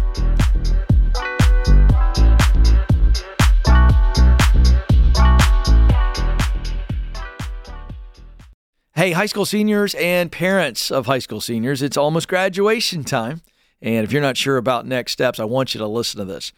Hey, 8.97 9.13
high 9.13 9.27
school 9.27 9.47
seniors 9.47 9.95
and 9.95 10.33
parents 10.33 10.91
of 10.91 11.07
high 11.07 11.21
school 11.21 11.41
seniors, 11.41 11.81
it's 11.81 11.97
almost 11.97 12.27
graduation 12.27 13.05
time. 13.05 13.41
And 13.85 14.03
if 14.03 14.13
you're 14.13 14.23
not 14.23 14.39
sure 14.39 14.57
about 14.57 14.87
next 14.87 15.13
steps, 15.13 15.39
I 15.39 15.45
want 15.45 15.75
you 15.75 15.79
to 15.79 15.87
listen 15.87 16.19
to 16.19 16.25
this. 16.25 16.55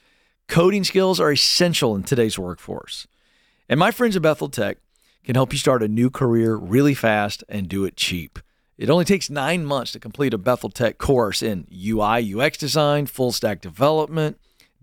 Coding 0.47 0.85
skills 0.85 1.19
are 1.19 1.33
essential 1.33 1.97
in 1.97 2.05
today's 2.05 2.39
workforce. 2.39 3.09
And 3.69 3.81
my 3.81 3.91
friends 3.91 4.15
at 4.15 4.23
Bethel 4.23 4.49
Tech 4.49 4.79
can 5.25 5.35
help 5.35 5.53
you 5.53 5.59
start 5.59 5.83
a 5.83 5.89
new 5.89 6.09
career 6.09 6.55
really 6.55 6.95
fast 6.95 7.43
and 7.49 7.69
do 7.69 7.85
it 7.85 7.97
cheap. 7.97 8.39
It 8.79 8.89
only 8.89 9.05
takes 9.05 9.29
nine 9.29 9.65
months 9.65 9.91
to 9.93 9.99
complete 9.99 10.35
a 10.35 10.39
Bethel 10.39 10.71
Tech 10.71 10.99
course 10.99 11.43
in 11.43 11.67
UI, 11.77 12.33
UX 12.33 12.59
design, 12.59 13.07
full 13.07 13.33
stack 13.33 13.61
development, 13.61 14.39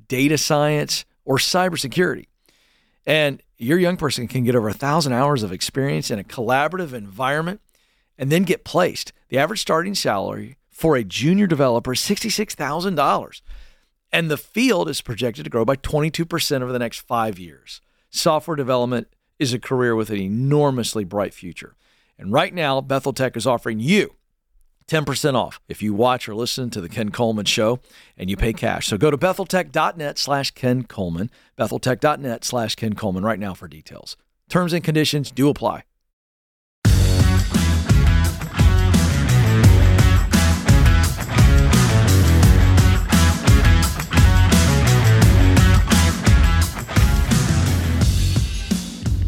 data 0.09 0.37
science, 0.37 1.05
or 1.23 1.37
cybersecurity. 1.37 2.25
And 3.05 3.41
your 3.57 3.79
young 3.79 3.95
person 3.95 4.27
can 4.27 4.43
get 4.43 4.55
over 4.55 4.67
a 4.67 4.73
thousand 4.73 5.13
hours 5.13 5.43
of 5.43 5.53
experience 5.53 6.11
in 6.11 6.19
a 6.19 6.25
collaborative 6.25 6.91
environment 6.91 7.61
and 8.17 8.29
then 8.29 8.43
get 8.43 8.65
placed. 8.65 9.13
The 9.29 9.37
average 9.37 9.61
starting 9.61 9.95
salary 9.95 10.57
for 10.83 10.97
a 10.97 11.03
junior 11.05 11.47
developer 11.47 11.95
$66,000. 11.95 13.41
And 14.11 14.29
the 14.29 14.35
field 14.35 14.89
is 14.89 14.99
projected 14.99 15.45
to 15.45 15.49
grow 15.49 15.63
by 15.63 15.77
22% 15.77 16.61
over 16.61 16.73
the 16.73 16.77
next 16.77 16.99
five 16.99 17.39
years. 17.39 17.79
Software 18.09 18.57
development 18.57 19.07
is 19.39 19.53
a 19.53 19.59
career 19.59 19.95
with 19.95 20.09
an 20.09 20.17
enormously 20.17 21.05
bright 21.05 21.33
future. 21.33 21.77
And 22.19 22.33
right 22.33 22.53
now, 22.53 22.81
Bethel 22.81 23.13
Tech 23.13 23.37
is 23.37 23.47
offering 23.47 23.79
you 23.79 24.15
10% 24.89 25.35
off 25.35 25.61
if 25.69 25.81
you 25.81 25.93
watch 25.93 26.27
or 26.27 26.35
listen 26.35 26.69
to 26.71 26.81
the 26.81 26.89
Ken 26.89 27.11
Coleman 27.11 27.45
Show 27.45 27.79
and 28.17 28.29
you 28.29 28.35
pay 28.35 28.51
cash. 28.51 28.87
So 28.87 28.97
go 28.97 29.09
to 29.09 29.17
betheltech.net 29.17 30.17
slash 30.17 30.51
Ken 30.51 30.83
Coleman, 30.83 31.31
betheltech.net 31.57 32.43
slash 32.43 32.75
Ken 32.75 32.93
Coleman 32.93 33.23
right 33.23 33.39
now 33.39 33.53
for 33.53 33.69
details. 33.69 34.17
Terms 34.49 34.73
and 34.73 34.83
conditions 34.83 35.31
do 35.31 35.47
apply. 35.47 35.83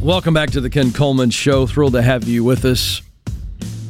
Welcome 0.05 0.35
back 0.35 0.51
to 0.51 0.61
the 0.61 0.69
Ken 0.69 0.91
Coleman 0.91 1.31
Show. 1.31 1.65
Thrilled 1.65 1.93
to 1.93 2.01
have 2.03 2.25
you 2.27 2.43
with 2.43 2.63
us. 2.63 3.01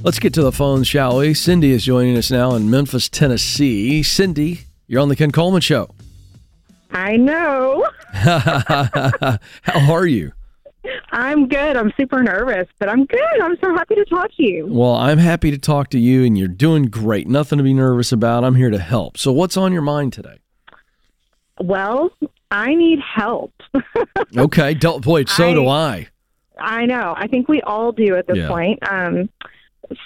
Let's 0.01 0.17
get 0.17 0.33
to 0.35 0.43
the 0.43 0.51
phone, 0.53 0.83
shall 0.83 1.17
we? 1.17 1.33
Cindy 1.33 1.71
is 1.71 1.83
joining 1.83 2.15
us 2.15 2.31
now 2.31 2.55
in 2.55 2.69
Memphis, 2.69 3.09
Tennessee. 3.09 4.01
Cindy, 4.01 4.61
you're 4.87 5.01
on 5.01 5.09
the 5.09 5.17
Ken 5.17 5.33
Coleman 5.33 5.59
Show. 5.59 5.89
I 6.91 7.17
know. 7.17 7.85
How 8.13 9.39
are 9.91 10.07
you? 10.07 10.31
I'm 11.11 11.49
good. 11.49 11.75
I'm 11.75 11.91
super 11.97 12.23
nervous, 12.23 12.69
but 12.79 12.87
I'm 12.87 13.03
good. 13.03 13.41
I'm 13.41 13.57
so 13.59 13.75
happy 13.75 13.95
to 13.95 14.05
talk 14.05 14.33
to 14.37 14.43
you. 14.43 14.67
Well, 14.67 14.95
I'm 14.95 15.17
happy 15.17 15.51
to 15.51 15.57
talk 15.57 15.89
to 15.89 15.99
you, 15.99 16.23
and 16.23 16.37
you're 16.37 16.47
doing 16.47 16.83
great. 16.83 17.27
Nothing 17.27 17.57
to 17.57 17.63
be 17.63 17.73
nervous 17.73 18.13
about. 18.13 18.45
I'm 18.45 18.55
here 18.55 18.69
to 18.69 18.79
help. 18.79 19.17
So, 19.17 19.33
what's 19.33 19.57
on 19.57 19.73
your 19.73 19.81
mind 19.81 20.13
today? 20.13 20.37
Well, 21.59 22.09
I 22.55 22.73
need 22.73 22.99
help. 22.99 23.53
okay. 24.37 24.73
Do, 24.73 24.99
boy, 24.99 25.25
so 25.25 25.49
I, 25.49 25.53
do 25.53 25.67
I. 25.67 26.07
I 26.57 26.85
know. 26.85 27.13
I 27.17 27.27
think 27.27 27.49
we 27.49 27.61
all 27.61 27.91
do 27.91 28.15
at 28.15 28.27
this 28.27 28.37
yeah. 28.37 28.47
point. 28.47 28.79
Um, 28.89 29.29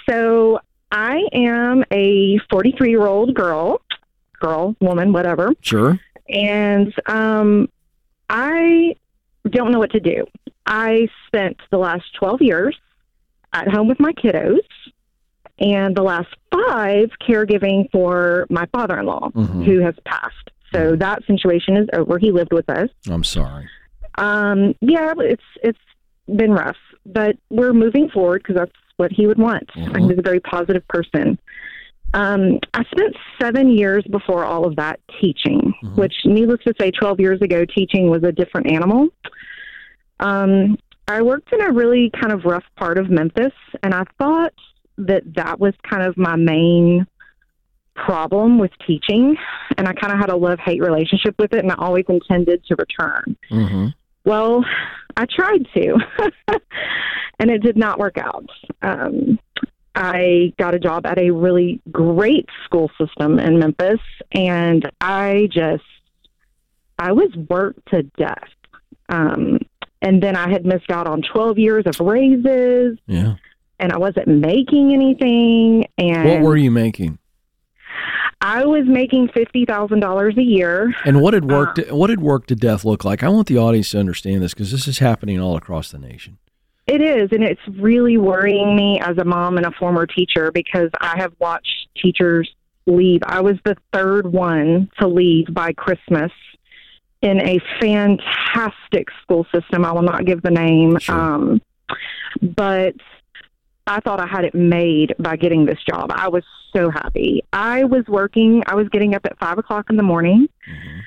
so 0.08 0.58
I 0.90 1.22
am 1.32 1.84
a 1.92 2.38
43 2.50 2.90
year 2.90 3.06
old 3.06 3.34
girl, 3.34 3.80
girl, 4.40 4.74
woman, 4.80 5.12
whatever. 5.12 5.52
Sure. 5.60 6.00
And 6.28 6.92
um, 7.06 7.68
I 8.28 8.96
don't 9.48 9.70
know 9.70 9.78
what 9.78 9.92
to 9.92 10.00
do. 10.00 10.26
I 10.66 11.06
spent 11.28 11.56
the 11.70 11.78
last 11.78 12.12
12 12.18 12.42
years 12.42 12.76
at 13.52 13.68
home 13.68 13.86
with 13.86 14.00
my 14.00 14.12
kiddos 14.12 14.58
and 15.60 15.96
the 15.96 16.02
last 16.02 16.34
five 16.52 17.10
caregiving 17.22 17.88
for 17.92 18.46
my 18.50 18.66
father 18.72 18.98
in 18.98 19.06
law 19.06 19.30
mm-hmm. 19.30 19.62
who 19.62 19.78
has 19.80 19.94
passed. 20.04 20.50
So 20.72 20.96
that 20.96 21.24
situation 21.26 21.76
is 21.76 21.88
over. 21.92 22.18
He 22.18 22.32
lived 22.32 22.52
with 22.52 22.68
us. 22.70 22.88
I'm 23.08 23.24
sorry. 23.24 23.68
Um, 24.16 24.74
yeah, 24.80 25.14
it's 25.18 25.42
it's 25.62 25.78
been 26.26 26.52
rough, 26.52 26.76
but 27.06 27.36
we're 27.48 27.72
moving 27.72 28.08
forward 28.10 28.42
because 28.42 28.56
that's 28.56 28.72
what 28.96 29.10
he 29.12 29.26
would 29.26 29.38
want. 29.38 29.68
Mm-hmm. 29.74 30.08
He's 30.08 30.18
a 30.18 30.22
very 30.22 30.40
positive 30.40 30.86
person. 30.88 31.38
Um, 32.12 32.58
I 32.74 32.84
spent 32.84 33.16
seven 33.40 33.70
years 33.70 34.04
before 34.10 34.44
all 34.44 34.66
of 34.66 34.76
that 34.76 35.00
teaching, 35.20 35.72
mm-hmm. 35.82 36.00
which, 36.00 36.14
needless 36.24 36.60
to 36.66 36.74
say, 36.78 36.90
12 36.90 37.20
years 37.20 37.40
ago, 37.40 37.64
teaching 37.64 38.10
was 38.10 38.24
a 38.24 38.32
different 38.32 38.70
animal. 38.70 39.08
Um, 40.18 40.76
I 41.08 41.22
worked 41.22 41.52
in 41.52 41.60
a 41.60 41.72
really 41.72 42.10
kind 42.20 42.32
of 42.32 42.44
rough 42.44 42.64
part 42.76 42.98
of 42.98 43.10
Memphis, 43.10 43.52
and 43.82 43.94
I 43.94 44.04
thought 44.18 44.52
that 44.98 45.22
that 45.34 45.58
was 45.58 45.72
kind 45.88 46.02
of 46.02 46.16
my 46.16 46.36
main 46.36 47.06
problem 47.94 48.58
with 48.58 48.70
teaching. 48.86 49.36
And 49.76 49.88
I 49.88 49.92
kind 49.92 50.12
of 50.12 50.18
had 50.18 50.30
a 50.30 50.36
love 50.36 50.58
hate 50.58 50.80
relationship 50.80 51.34
with 51.38 51.52
it, 51.52 51.60
and 51.60 51.72
I 51.72 51.76
always 51.76 52.04
intended 52.08 52.64
to 52.66 52.76
return. 52.76 53.36
Mm-hmm. 53.50 53.86
Well, 54.24 54.64
I 55.16 55.26
tried 55.26 55.66
to. 55.74 55.96
and 57.38 57.50
it 57.50 57.62
did 57.62 57.76
not 57.76 57.98
work 57.98 58.18
out. 58.18 58.46
Um, 58.82 59.38
I 59.94 60.52
got 60.58 60.74
a 60.74 60.78
job 60.78 61.04
at 61.06 61.18
a 61.18 61.30
really 61.30 61.80
great 61.90 62.46
school 62.64 62.90
system 62.98 63.38
in 63.38 63.58
Memphis, 63.58 64.00
and 64.32 64.88
I 65.00 65.48
just 65.52 65.82
I 66.98 67.12
was 67.12 67.34
worked 67.48 67.88
to 67.90 68.02
death. 68.02 68.48
Um, 69.08 69.58
and 70.02 70.22
then 70.22 70.36
I 70.36 70.48
had 70.50 70.64
missed 70.64 70.90
out 70.90 71.06
on 71.06 71.22
12 71.32 71.58
years 71.58 71.84
of 71.86 71.98
raises. 72.00 72.98
Yeah. 73.06 73.34
And 73.78 73.92
I 73.92 73.98
wasn't 73.98 74.28
making 74.28 74.92
anything. 74.92 75.86
And 75.96 76.28
what 76.28 76.40
were 76.42 76.56
you 76.56 76.70
making? 76.70 77.18
I 78.40 78.64
was 78.64 78.84
making 78.86 79.28
fifty 79.34 79.64
thousand 79.66 80.00
dollars 80.00 80.34
a 80.38 80.42
year. 80.42 80.94
And 81.04 81.20
what 81.20 81.32
did 81.32 81.50
work? 81.50 81.78
Uh, 81.78 81.82
to, 81.82 81.94
what 81.94 82.06
did 82.06 82.20
work 82.20 82.46
to 82.46 82.54
death 82.54 82.84
look 82.84 83.04
like? 83.04 83.22
I 83.22 83.28
want 83.28 83.48
the 83.48 83.58
audience 83.58 83.90
to 83.90 83.98
understand 83.98 84.42
this 84.42 84.54
because 84.54 84.72
this 84.72 84.88
is 84.88 84.98
happening 84.98 85.38
all 85.40 85.56
across 85.56 85.90
the 85.90 85.98
nation. 85.98 86.38
It 86.86 87.00
is, 87.00 87.28
and 87.30 87.44
it's 87.44 87.60
really 87.78 88.16
worrying 88.16 88.74
me 88.74 88.98
as 89.00 89.16
a 89.18 89.24
mom 89.24 89.58
and 89.58 89.66
a 89.66 89.70
former 89.72 90.06
teacher 90.06 90.50
because 90.50 90.90
I 91.00 91.18
have 91.18 91.32
watched 91.38 91.88
teachers 92.02 92.50
leave. 92.86 93.20
I 93.24 93.40
was 93.40 93.56
the 93.64 93.76
third 93.92 94.26
one 94.26 94.90
to 94.98 95.06
leave 95.06 95.46
by 95.52 95.72
Christmas 95.72 96.32
in 97.22 97.40
a 97.40 97.60
fantastic 97.80 99.08
school 99.22 99.46
system. 99.54 99.84
I 99.84 99.92
will 99.92 100.02
not 100.02 100.24
give 100.24 100.42
the 100.42 100.50
name, 100.50 100.98
sure. 100.98 101.14
um, 101.14 101.62
but 102.40 102.94
I 103.86 104.00
thought 104.00 104.20
I 104.20 104.26
had 104.26 104.44
it 104.44 104.54
made 104.54 105.14
by 105.18 105.36
getting 105.36 105.64
this 105.64 105.78
job. 105.88 106.10
I 106.14 106.28
was 106.28 106.44
so 106.74 106.90
happy. 106.90 107.42
I 107.52 107.84
was 107.84 108.04
working, 108.06 108.62
I 108.66 108.74
was 108.74 108.88
getting 108.90 109.14
up 109.14 109.24
at 109.24 109.38
five 109.38 109.58
o'clock 109.58 109.86
in 109.90 109.96
the 109.96 110.02
morning. 110.02 110.48
Mm-hmm. 110.68 110.98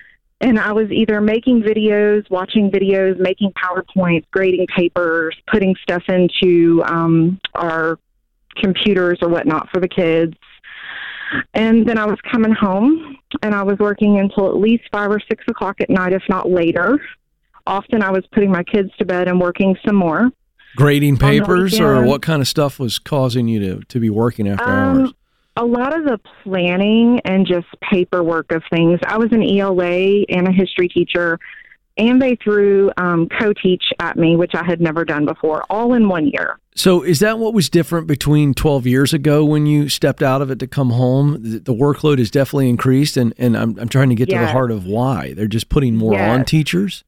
And 0.41 0.59
I 0.59 0.73
was 0.73 0.91
either 0.91 1.21
making 1.21 1.61
videos, 1.61 2.29
watching 2.29 2.69
videos, 2.69 3.17
making 3.17 3.53
PowerPoints, 3.53 4.25
grading 4.31 4.67
papers, 4.75 5.37
putting 5.49 5.73
stuff 5.81 6.03
into 6.09 6.83
um, 6.85 7.39
our 7.55 7.97
computers 8.57 9.19
or 9.21 9.29
whatnot 9.29 9.69
for 9.71 9.79
the 9.79 9.87
kids. 9.87 10.33
And 11.53 11.87
then 11.87 11.97
I 11.97 12.05
was 12.05 12.19
coming 12.29 12.51
home 12.51 13.17
and 13.41 13.55
I 13.55 13.63
was 13.63 13.79
working 13.79 14.19
until 14.19 14.49
at 14.49 14.57
least 14.57 14.83
five 14.91 15.09
or 15.09 15.19
six 15.29 15.45
o'clock 15.47 15.79
at 15.79 15.89
night, 15.89 16.11
if 16.11 16.23
not 16.27 16.49
later. 16.49 16.99
Often 17.65 18.03
I 18.03 18.11
was 18.11 18.25
putting 18.33 18.51
my 18.51 18.63
kids 18.63 18.89
to 18.99 19.05
bed 19.05 19.29
and 19.29 19.39
working 19.39 19.77
some 19.85 19.95
more. 19.95 20.29
Grading 20.75 21.17
papers 21.17 21.79
or 21.79 22.03
what 22.03 22.21
kind 22.21 22.41
of 22.41 22.47
stuff 22.47 22.79
was 22.79 22.99
causing 22.99 23.47
you 23.47 23.59
to, 23.59 23.83
to 23.85 23.99
be 23.99 24.09
working 24.09 24.47
after 24.47 24.63
um, 24.63 24.99
hours? 24.99 25.13
A 25.55 25.65
lot 25.65 25.95
of 25.95 26.05
the 26.05 26.19
planning 26.43 27.21
and 27.25 27.45
just 27.45 27.67
paperwork 27.91 28.51
of 28.51 28.63
things. 28.71 28.99
I 29.05 29.17
was 29.17 29.31
an 29.31 29.43
ELA 29.43 30.23
and 30.29 30.47
a 30.47 30.51
history 30.51 30.87
teacher, 30.87 31.39
and 31.95 32.19
they 32.19 32.35
threw 32.43 32.91
um, 32.97 33.29
co-teach 33.39 33.83
at 33.99 34.17
me, 34.17 34.35
which 34.35 34.55
I 34.55 34.63
had 34.63 34.81
never 34.81 35.05
done 35.05 35.25
before, 35.25 35.63
all 35.69 35.93
in 35.93 36.09
one 36.09 36.25
year. 36.27 36.57
So, 36.75 37.03
is 37.03 37.19
that 37.19 37.37
what 37.37 37.53
was 37.53 37.69
different 37.69 38.07
between 38.07 38.55
12 38.55 38.87
years 38.87 39.13
ago 39.13 39.45
when 39.45 39.67
you 39.67 39.89
stepped 39.89 40.23
out 40.23 40.41
of 40.41 40.49
it 40.49 40.57
to 40.57 40.67
come 40.67 40.89
home? 40.89 41.37
The 41.39 41.73
workload 41.73 42.17
has 42.17 42.31
definitely 42.31 42.69
increased, 42.69 43.15
and, 43.15 43.31
and 43.37 43.55
I'm, 43.55 43.77
I'm 43.77 43.89
trying 43.89 44.09
to 44.09 44.15
get 44.15 44.29
yes. 44.29 44.39
to 44.39 44.45
the 44.47 44.51
heart 44.51 44.71
of 44.71 44.85
why. 44.85 45.33
They're 45.33 45.47
just 45.47 45.69
putting 45.69 45.95
more 45.95 46.13
yes. 46.13 46.31
on 46.31 46.45
teachers? 46.45 47.03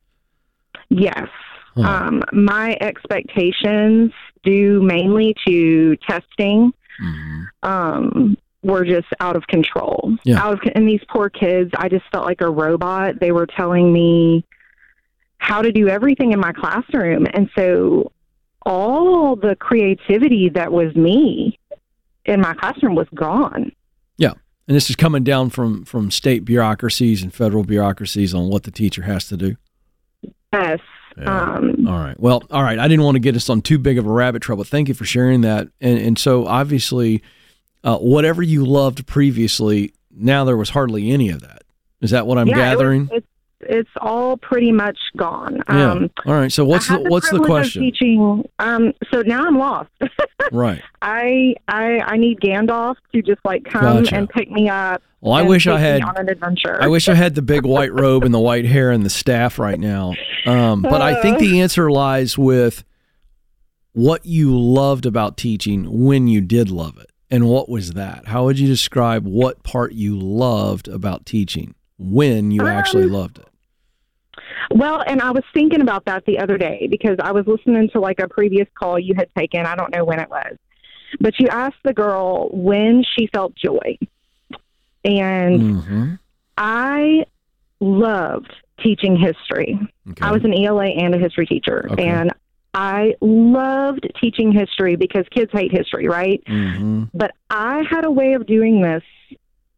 Yes. 0.89 1.27
Huh. 1.75 1.81
Um, 1.83 2.23
my 2.31 2.77
expectations 2.79 4.11
due 4.43 4.81
mainly 4.81 5.35
to 5.45 5.97
testing 6.07 6.71
mm-hmm. 7.03 7.43
um, 7.63 8.37
were 8.63 8.85
just 8.85 9.07
out 9.19 9.35
of 9.35 9.45
control. 9.47 10.15
Yeah. 10.23 10.41
Out 10.41 10.53
of, 10.53 10.71
and 10.73 10.87
these 10.87 11.01
poor 11.09 11.29
kids, 11.29 11.71
I 11.77 11.89
just 11.89 12.05
felt 12.11 12.25
like 12.25 12.41
a 12.41 12.49
robot. 12.49 13.19
They 13.19 13.31
were 13.31 13.45
telling 13.45 13.91
me 13.91 14.45
how 15.37 15.61
to 15.61 15.71
do 15.71 15.87
everything 15.89 16.31
in 16.31 16.39
my 16.39 16.53
classroom. 16.53 17.27
And 17.33 17.49
so 17.55 18.11
all 18.65 19.35
the 19.35 19.55
creativity 19.55 20.49
that 20.49 20.71
was 20.71 20.95
me 20.95 21.59
in 22.25 22.41
my 22.41 22.53
classroom 22.53 22.95
was 22.95 23.07
gone. 23.13 23.71
Yeah. 24.17 24.33
And 24.67 24.75
this 24.75 24.89
is 24.89 24.95
coming 24.95 25.23
down 25.23 25.51
from, 25.51 25.85
from 25.85 26.09
state 26.09 26.45
bureaucracies 26.45 27.21
and 27.21 27.31
federal 27.33 27.63
bureaucracies 27.63 28.33
on 28.33 28.49
what 28.49 28.63
the 28.63 28.71
teacher 28.71 29.03
has 29.03 29.27
to 29.27 29.37
do. 29.37 29.57
Yes. 30.51 30.79
Yeah. 31.17 31.55
Um, 31.55 31.87
all 31.87 31.99
right. 31.99 32.19
Well, 32.19 32.43
all 32.51 32.63
right. 32.63 32.77
I 32.77 32.87
didn't 32.87 33.05
want 33.05 33.15
to 33.15 33.19
get 33.19 33.35
us 33.35 33.49
on 33.49 33.61
too 33.61 33.77
big 33.77 33.97
of 33.97 34.05
a 34.05 34.11
rabbit 34.11 34.41
trail, 34.41 34.57
but 34.57 34.67
thank 34.67 34.87
you 34.87 34.93
for 34.93 35.05
sharing 35.05 35.41
that. 35.41 35.67
And, 35.79 35.97
and 35.99 36.19
so 36.19 36.45
obviously, 36.45 37.23
uh, 37.83 37.97
whatever 37.97 38.43
you 38.43 38.65
loved 38.65 39.05
previously, 39.07 39.93
now 40.11 40.43
there 40.43 40.57
was 40.57 40.69
hardly 40.69 41.11
any 41.11 41.29
of 41.29 41.41
that. 41.41 41.63
Is 42.01 42.11
that 42.11 42.27
what 42.27 42.37
I'm 42.37 42.47
yeah, 42.47 42.55
gathering? 42.55 43.09
It 43.11 43.13
was, 43.13 43.23
it's 43.61 43.89
all 44.01 44.37
pretty 44.37 44.71
much 44.71 44.97
gone. 45.17 45.63
Yeah. 45.69 45.91
Um, 45.91 46.11
all 46.25 46.33
right. 46.33 46.51
So 46.51 46.65
what's 46.65 46.87
the, 46.87 46.97
the 46.97 47.09
what's 47.09 47.29
the 47.29 47.39
question? 47.39 47.81
teaching. 47.81 48.47
Um, 48.59 48.93
so 49.11 49.21
now 49.21 49.45
I'm 49.45 49.57
lost. 49.57 49.89
right. 50.51 50.81
I 51.01 51.55
I 51.67 52.01
I 52.05 52.17
need 52.17 52.39
Gandalf 52.41 52.95
to 53.13 53.21
just 53.21 53.39
like 53.43 53.63
come 53.65 54.03
gotcha. 54.03 54.15
and 54.15 54.29
pick 54.29 54.51
me 54.51 54.69
up. 54.69 55.01
Well, 55.21 55.33
I 55.33 55.41
wish 55.41 55.65
I 55.65 55.79
had 55.79 56.03
on 56.03 56.17
an 56.17 56.29
adventure. 56.29 56.77
I 56.81 56.87
wish 56.87 57.09
I 57.09 57.15
had 57.15 57.33
the 57.33 57.41
big 57.41 57.65
white 57.65 57.93
robe 57.93 58.23
and 58.23 58.33
the 58.33 58.39
white 58.39 58.65
hair 58.65 58.91
and 58.91 59.03
the 59.03 59.09
staff 59.09 59.57
right 59.57 59.79
now. 59.79 60.13
Um, 60.45 60.81
but 60.81 61.01
I 61.01 61.21
think 61.21 61.39
the 61.39 61.61
answer 61.61 61.89
lies 61.89 62.37
with 62.37 62.83
what 63.93 64.25
you 64.25 64.57
loved 64.57 65.05
about 65.05 65.37
teaching 65.37 65.85
when 66.05 66.27
you 66.27 66.41
did 66.41 66.69
love 66.69 66.97
it. 66.97 67.09
And 67.31 67.47
what 67.49 67.69
was 67.69 67.93
that? 67.93 68.27
How 68.27 68.45
would 68.45 68.59
you 68.59 68.67
describe 68.67 69.25
what 69.25 69.63
part 69.63 69.93
you 69.93 70.19
loved 70.19 70.87
about 70.87 71.25
teaching 71.25 71.75
when 71.97 72.51
you 72.51 72.61
um, 72.61 72.67
actually 72.67 73.07
loved 73.07 73.39
it? 73.39 73.47
Well, 74.71 75.03
and 75.07 75.21
I 75.21 75.31
was 75.31 75.43
thinking 75.53 75.81
about 75.81 76.05
that 76.05 76.25
the 76.25 76.39
other 76.39 76.57
day 76.57 76.87
because 76.89 77.17
I 77.21 77.31
was 77.31 77.45
listening 77.47 77.89
to 77.93 77.99
like 77.99 78.19
a 78.19 78.27
previous 78.27 78.67
call 78.77 78.99
you 78.99 79.13
had 79.15 79.29
taken. 79.37 79.65
I 79.65 79.75
don't 79.75 79.95
know 79.95 80.03
when 80.03 80.19
it 80.19 80.29
was. 80.29 80.57
But 81.19 81.39
you 81.39 81.47
asked 81.47 81.81
the 81.83 81.93
girl 81.93 82.49
when 82.51 83.03
she 83.15 83.27
felt 83.27 83.55
joy. 83.55 83.97
And 85.03 85.59
mm-hmm. 85.61 86.13
I 86.57 87.25
loved 87.79 88.53
teaching 88.81 89.15
history. 89.17 89.79
Okay. 90.11 90.25
I 90.25 90.31
was 90.31 90.43
an 90.43 90.53
ELA 90.53 90.87
and 90.87 91.15
a 91.15 91.17
history 91.17 91.45
teacher. 91.45 91.87
Okay. 91.91 92.07
And 92.07 92.31
I 92.73 93.15
loved 93.21 94.07
teaching 94.19 94.51
history 94.51 94.95
because 94.95 95.25
kids 95.31 95.51
hate 95.53 95.71
history, 95.71 96.07
right? 96.07 96.43
Mm-hmm. 96.45 97.05
But 97.13 97.31
I 97.49 97.83
had 97.89 98.05
a 98.05 98.11
way 98.11 98.33
of 98.33 98.45
doing 98.45 98.81
this 98.81 99.03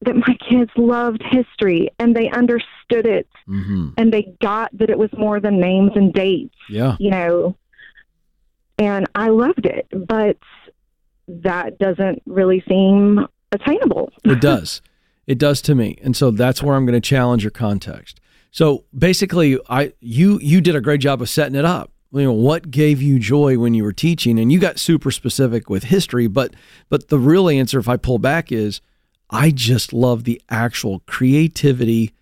that 0.02 0.16
my 0.16 0.36
kids 0.50 0.72
loved 0.76 1.24
history 1.24 1.90
and 2.00 2.16
they 2.16 2.30
understood 2.30 3.08
it 3.08 3.28
mm-hmm. 3.48 3.90
and 3.98 4.12
they 4.12 4.36
got 4.42 4.76
that 4.78 4.90
it 4.90 4.98
was 4.98 5.10
more 5.18 5.40
than 5.40 5.60
names 5.60 5.92
and 5.96 6.14
dates. 6.14 6.56
Yeah. 6.70 6.96
You 7.00 7.12
know, 7.12 7.56
and 8.80 9.08
I 9.16 9.30
loved 9.30 9.66
it, 9.66 9.88
but 9.92 10.38
that 11.28 11.78
doesn't 11.80 12.22
really 12.26 12.64
seem 12.68 13.28
attainable. 13.52 14.12
it 14.24 14.42
does. 14.42 14.82
It 15.26 15.38
does 15.38 15.62
to 15.64 15.76
me. 15.76 15.98
And 16.02 16.16
so 16.16 16.32
that's 16.32 16.64
where 16.64 16.76
I'm 16.76 16.86
going 16.86 17.00
to 17.00 17.08
challenge 17.08 17.44
your 17.44 17.52
context. 17.52 18.20
So 18.58 18.86
basically, 18.98 19.60
I 19.70 19.94
you 20.00 20.40
you 20.42 20.62
did 20.62 20.76
a 20.76 20.82
great 20.82 21.00
job 21.00 21.22
of 21.22 21.30
setting 21.30 21.54
it 21.54 21.64
up. 21.64 21.92
You 22.12 22.24
know, 22.24 22.34
what 22.34 22.72
gave 22.72 23.04
you 23.04 23.20
joy 23.20 23.60
when 23.60 23.76
you 23.76 23.84
were 23.84 23.94
teaching 23.94 24.40
and 24.40 24.52
you 24.52 24.58
got 24.60 24.80
super 24.80 25.12
specific 25.12 25.70
with 25.70 25.84
history, 25.84 26.26
but 26.26 26.56
but 26.90 27.10
the 27.10 27.20
real 27.20 27.50
answer 27.50 27.78
if 27.78 27.88
I 27.88 27.98
pull 27.98 28.18
back 28.18 28.52
is 28.52 28.82
I 29.30 29.52
just 29.52 29.94
love 29.94 30.24
the 30.24 30.42
actual 30.50 31.02
creativity 31.02 32.16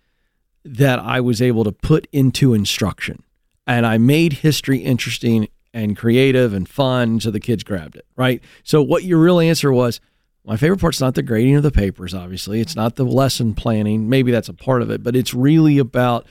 that 0.62 0.98
I 0.98 1.22
was 1.22 1.40
able 1.40 1.64
to 1.64 1.72
put 1.72 2.06
into 2.12 2.52
instruction. 2.52 3.22
And 3.66 3.86
I 3.86 3.96
made 3.96 4.34
history 4.34 4.80
interesting 4.80 5.48
and 5.72 5.96
creative 5.96 6.52
and 6.52 6.68
fun 6.68 7.18
so 7.18 7.30
the 7.30 7.40
kids 7.40 7.64
grabbed 7.64 7.96
it, 7.96 8.04
right? 8.14 8.42
So 8.62 8.82
what 8.82 9.04
your 9.04 9.20
real 9.20 9.40
answer 9.40 9.72
was, 9.72 10.02
my 10.46 10.56
favorite 10.56 10.80
part's 10.80 11.00
not 11.00 11.16
the 11.16 11.22
grading 11.22 11.56
of 11.56 11.64
the 11.64 11.72
papers, 11.72 12.14
obviously. 12.14 12.60
It's 12.60 12.76
not 12.76 12.94
the 12.94 13.04
lesson 13.04 13.52
planning. 13.52 14.08
Maybe 14.08 14.30
that's 14.30 14.48
a 14.48 14.54
part 14.54 14.80
of 14.80 14.90
it, 14.90 15.02
but 15.02 15.16
it's 15.16 15.34
really 15.34 15.78
about 15.78 16.26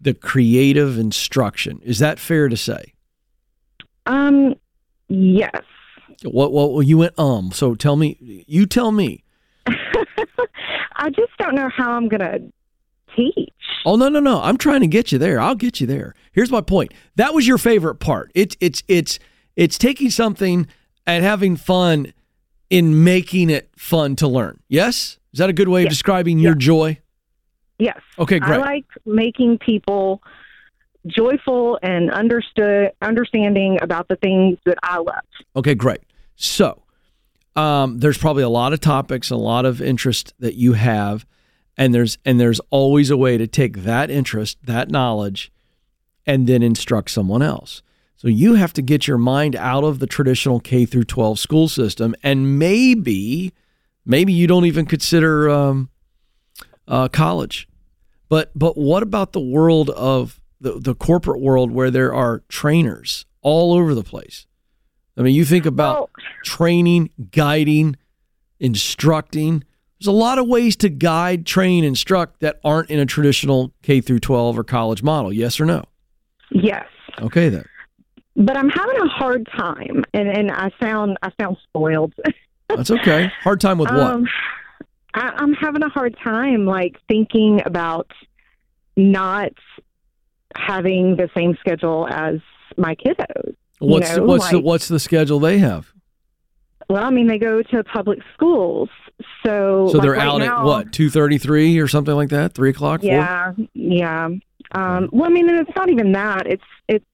the 0.00 0.12
creative 0.12 0.98
instruction. 0.98 1.80
Is 1.84 2.00
that 2.00 2.18
fair 2.18 2.48
to 2.48 2.56
say? 2.56 2.94
Um, 4.06 4.56
yes. 5.08 5.62
What, 6.24 6.52
what, 6.52 6.72
well, 6.72 6.82
you 6.82 6.98
went, 6.98 7.16
um, 7.18 7.52
so 7.52 7.76
tell 7.76 7.94
me, 7.94 8.44
you 8.46 8.66
tell 8.66 8.90
me, 8.90 9.22
I 9.66 11.08
just 11.10 11.32
don't 11.38 11.54
know 11.54 11.70
how 11.74 11.92
I'm 11.92 12.08
going 12.08 12.20
to 12.20 12.52
teach. 13.16 13.50
Oh 13.86 13.96
no 13.96 14.10
no 14.10 14.20
no! 14.20 14.42
I'm 14.42 14.58
trying 14.58 14.80
to 14.80 14.86
get 14.86 15.10
you 15.10 15.16
there. 15.16 15.40
I'll 15.40 15.54
get 15.54 15.80
you 15.80 15.86
there. 15.86 16.14
Here's 16.32 16.50
my 16.50 16.60
point. 16.60 16.92
That 17.16 17.32
was 17.32 17.46
your 17.48 17.56
favorite 17.56 17.94
part. 17.94 18.30
It's 18.34 18.54
it's 18.60 18.82
it's 18.88 19.18
it's 19.56 19.78
taking 19.78 20.10
something 20.10 20.66
and 21.06 21.24
having 21.24 21.56
fun 21.56 22.12
in 22.70 23.04
making 23.04 23.50
it 23.50 23.68
fun 23.76 24.16
to 24.16 24.28
learn. 24.28 24.60
Yes, 24.68 25.18
is 25.32 25.38
that 25.38 25.50
a 25.50 25.52
good 25.52 25.68
way 25.68 25.82
yes. 25.82 25.88
of 25.88 25.90
describing 25.90 26.38
yes. 26.38 26.44
your 26.44 26.54
joy? 26.54 26.98
Yes. 27.78 28.00
Okay, 28.18 28.38
great. 28.38 28.60
I 28.60 28.64
like 28.64 28.86
making 29.04 29.58
people 29.58 30.22
joyful 31.06 31.78
and 31.82 32.10
understood 32.10 32.92
understanding 33.00 33.78
about 33.82 34.08
the 34.08 34.16
things 34.16 34.58
that 34.66 34.78
I 34.82 34.98
love. 34.98 35.14
Okay, 35.56 35.74
great. 35.74 36.00
So 36.36 36.82
um, 37.56 37.98
there's 37.98 38.18
probably 38.18 38.42
a 38.42 38.48
lot 38.48 38.72
of 38.72 38.80
topics, 38.80 39.30
a 39.30 39.36
lot 39.36 39.64
of 39.64 39.80
interest 39.80 40.34
that 40.38 40.54
you 40.54 40.74
have, 40.74 41.26
and 41.76 41.94
there's 41.94 42.18
and 42.24 42.38
there's 42.38 42.60
always 42.70 43.10
a 43.10 43.16
way 43.16 43.38
to 43.38 43.46
take 43.46 43.78
that 43.78 44.10
interest, 44.10 44.58
that 44.64 44.90
knowledge, 44.90 45.50
and 46.26 46.46
then 46.46 46.62
instruct 46.62 47.10
someone 47.10 47.42
else. 47.42 47.82
So 48.20 48.28
you 48.28 48.52
have 48.52 48.74
to 48.74 48.82
get 48.82 49.08
your 49.08 49.16
mind 49.16 49.56
out 49.56 49.82
of 49.82 49.98
the 49.98 50.06
traditional 50.06 50.60
K 50.60 50.84
through 50.84 51.04
12 51.04 51.38
school 51.38 51.68
system, 51.68 52.14
and 52.22 52.58
maybe, 52.58 53.54
maybe 54.04 54.30
you 54.30 54.46
don't 54.46 54.66
even 54.66 54.84
consider 54.84 55.48
um, 55.48 55.88
uh, 56.86 57.08
college. 57.08 57.66
But 58.28 58.50
but 58.54 58.76
what 58.76 59.02
about 59.02 59.32
the 59.32 59.40
world 59.40 59.88
of 59.88 60.38
the, 60.60 60.78
the 60.78 60.94
corporate 60.94 61.40
world 61.40 61.70
where 61.70 61.90
there 61.90 62.12
are 62.12 62.42
trainers 62.50 63.24
all 63.40 63.72
over 63.72 63.94
the 63.94 64.04
place? 64.04 64.46
I 65.16 65.22
mean, 65.22 65.34
you 65.34 65.46
think 65.46 65.64
about 65.64 65.94
Well- 65.94 66.10
training, 66.44 67.08
guiding, 67.30 67.96
instructing. 68.58 69.64
There's 69.98 70.08
a 70.08 70.12
lot 70.12 70.38
of 70.38 70.46
ways 70.46 70.76
to 70.76 70.90
guide, 70.90 71.46
train, 71.46 71.84
instruct 71.84 72.40
that 72.40 72.60
aren't 72.62 72.90
in 72.90 72.98
a 72.98 73.06
traditional 73.06 73.72
K 73.82 74.02
through 74.02 74.20
12 74.20 74.58
or 74.58 74.64
college 74.64 75.02
model. 75.02 75.32
Yes 75.32 75.58
or 75.58 75.64
no? 75.64 75.84
Yes. 76.50 76.84
Okay 77.22 77.48
then. 77.48 77.64
But 78.40 78.56
I'm 78.56 78.70
having 78.70 78.96
a 78.96 79.06
hard 79.06 79.46
time 79.54 80.02
and, 80.14 80.28
and 80.28 80.50
I 80.50 80.70
sound 80.80 81.18
I 81.22 81.30
sound 81.38 81.58
spoiled. 81.62 82.14
That's 82.68 82.90
okay. 82.90 83.30
Hard 83.42 83.60
time 83.60 83.76
with 83.78 83.90
what? 83.90 84.00
Um, 84.00 84.26
I, 85.12 85.32
I'm 85.36 85.52
having 85.54 85.82
a 85.82 85.88
hard 85.90 86.16
time, 86.24 86.64
like 86.64 86.96
thinking 87.06 87.60
about 87.66 88.10
not 88.96 89.52
having 90.56 91.16
the 91.16 91.28
same 91.36 91.56
schedule 91.60 92.06
as 92.10 92.36
my 92.76 92.94
kiddos. 92.94 93.54
What's 93.78 94.16
know, 94.16 94.24
what's 94.24 94.50
the 94.50 94.60
what's 94.60 94.88
the 94.88 95.00
schedule 95.00 95.38
they 95.40 95.58
have? 95.58 95.92
Well, 96.88 97.04
I 97.04 97.10
mean, 97.10 97.26
they 97.26 97.38
go 97.38 97.62
to 97.62 97.84
public 97.84 98.20
schools, 98.34 98.88
so 99.44 99.88
So 99.90 99.98
like 99.98 100.02
they're 100.02 100.12
right 100.12 100.26
out 100.26 100.38
now- 100.38 100.60
at 100.60 100.64
what 100.64 100.92
two 100.92 101.10
thirty 101.10 101.36
three 101.38 101.78
or 101.78 101.88
something 101.88 102.14
like 102.14 102.30
that, 102.30 102.54
three 102.54 102.70
o'clock. 102.70 103.02
Yeah, 103.02 103.52
yeah. 103.74 104.28
Um, 104.72 105.08
well, 105.12 105.24
I 105.24 105.28
mean, 105.28 105.48
and 105.50 105.60
it's 105.60 105.76
not 105.76 105.90
even 105.90 106.12
that. 106.12 106.46
It's 106.46 106.64
it's 106.88 107.04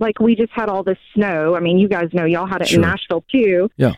like 0.00 0.18
we 0.20 0.34
just 0.34 0.52
had 0.52 0.68
all 0.68 0.82
this 0.82 0.98
snow. 1.14 1.54
I 1.54 1.60
mean, 1.60 1.78
you 1.78 1.88
guys 1.88 2.08
know 2.12 2.24
y'all 2.24 2.46
had 2.46 2.62
it 2.62 2.68
Sure. 2.68 2.76
in 2.82 2.82
Nashville 2.88 3.24
too. 3.30 3.70
Yeah. 3.76 3.92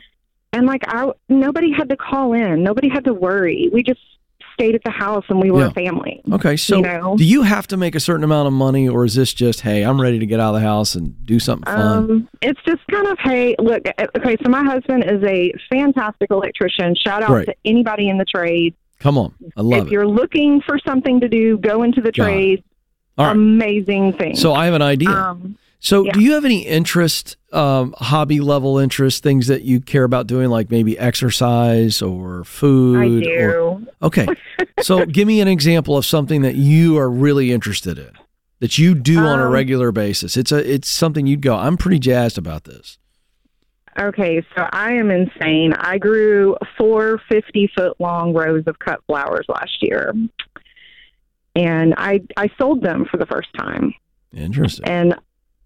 And 0.53 0.67
like, 0.67 0.83
I 0.89 1.11
nobody 1.29 1.73
had 1.73 1.89
to 1.89 1.97
call 1.97 2.33
in. 2.35 2.63
Nobody 2.63 2.89
had 2.89 3.05
to 3.05 3.15
worry. 3.15 3.71
We 3.73 3.83
just 3.83 4.01
stayed 4.55 4.75
at 4.75 4.85
the 4.85 4.91
house 4.91 5.25
and 5.31 5.41
we 5.41 5.51
were 5.51 5.61
Yeah. 5.61 5.67
a 5.69 5.71
family. 5.71 6.21
Okay, 6.31 6.57
so 6.59 6.77
You 6.77 6.83
know? 6.83 7.17
do 7.17 7.25
you 7.25 7.43
have 7.43 7.67
to 7.69 7.79
make 7.79 7.95
a 7.95 8.01
certain 8.01 8.23
amount 8.23 8.49
of 8.49 8.53
money, 8.53 8.87
or 8.87 9.07
is 9.07 9.15
this 9.15 9.33
just 9.33 9.63
hey, 9.63 9.83
I'm 9.83 9.99
ready 9.99 10.19
to 10.19 10.27
get 10.27 10.41
out 10.41 10.55
of 10.55 10.61
the 10.61 10.67
house 10.67 10.95
and 10.95 11.15
do 11.25 11.39
something 11.41 11.65
fun? 11.65 11.81
Um, 11.81 12.29
it's 12.43 12.61
just 12.67 12.83
kind 12.91 13.07
of 13.07 13.19
hey, 13.21 13.57
look. 13.59 13.83
uh, 13.97 14.07
Okay, 14.19 14.37
so 14.45 14.51
my 14.51 14.63
husband 14.63 15.05
is 15.05 15.23
a 15.25 15.53
fantastic 15.71 16.31
electrician. 16.31 16.95
Shout 16.97 17.23
out 17.23 17.29
Great. 17.31 17.47
to 17.47 17.55
anybody 17.65 18.11
in 18.11 18.19
the 18.19 18.27
trade. 18.27 18.75
Come 19.01 19.17
on, 19.17 19.33
I 19.57 19.63
love 19.63 19.81
if 19.81 19.87
it. 19.87 19.93
you're 19.93 20.07
looking 20.07 20.61
for 20.61 20.79
something 20.87 21.19
to 21.21 21.29
do, 21.29 21.57
go 21.57 21.83
into 21.83 22.03
the 22.03 22.11
it. 22.11 22.15
trade. 22.15 22.63
All 23.19 23.27
right. 23.27 23.33
Amazing 23.33 24.13
thing. 24.15 24.37
So 24.37 24.53
I 24.53 24.67
have 24.67 24.75
an 24.75 24.83
idea. 24.83 25.11
um, 25.11 25.57
So, 25.85 26.05
Yeah. 26.05 26.13
do 26.13 26.21
you 26.21 26.33
have 26.35 26.45
any 26.45 26.61
interest, 26.65 27.37
um, 27.53 27.93
hobby 27.99 28.39
level 28.41 28.79
interest, 28.79 29.25
things 29.25 29.49
that 29.49 29.63
you 29.63 29.81
care 29.81 30.05
about 30.05 30.29
doing, 30.29 30.49
like 30.49 30.71
maybe 30.71 30.97
exercise 30.97 32.01
or 32.01 32.45
food? 32.45 33.27
I 33.27 33.31
Or, 33.43 33.81
do. 33.81 33.87
okay. 34.01 34.27
so, 34.81 35.05
give 35.05 35.27
me 35.27 35.41
an 35.41 35.49
example 35.49 35.97
of 35.97 36.07
something 36.07 36.43
that 36.43 36.55
you 36.55 36.99
are 36.99 37.11
really 37.11 37.51
interested 37.51 37.99
in, 37.99 38.11
that 38.61 38.79
you 38.79 38.95
do 38.95 39.19
on 39.19 39.41
a 39.41 39.47
Um, 39.47 39.53
regular 39.53 39.91
basis. 39.91 40.37
It's 40.37 40.53
a, 40.53 40.73
it's 40.73 40.89
something 40.89 41.27
you'd 41.27 41.43
go. 41.43 41.57
I'm 41.57 41.77
pretty 41.77 41.99
jazzed 41.99 42.39
about 42.39 42.63
this. 42.63 42.99
Okay, 43.99 44.41
so 44.57 44.69
I 44.73 44.93
am 44.93 45.11
insane. 45.11 45.73
I 45.75 45.99
grew 45.99 46.57
four 46.79 47.21
50 47.29 47.71
foot 47.77 47.95
long 48.01 48.33
rows 48.35 48.63
of 48.69 48.79
cut 48.79 49.01
flowers 49.09 49.47
last 49.49 49.83
year. 49.83 50.15
And 51.57 51.93
I 51.99 52.21
I 52.39 52.49
sold 52.57 52.83
them 52.83 53.05
for 53.11 53.17
the 53.19 53.27
first 53.27 53.49
time. 53.59 53.93
Interesting. 54.35 54.87
And 54.87 55.15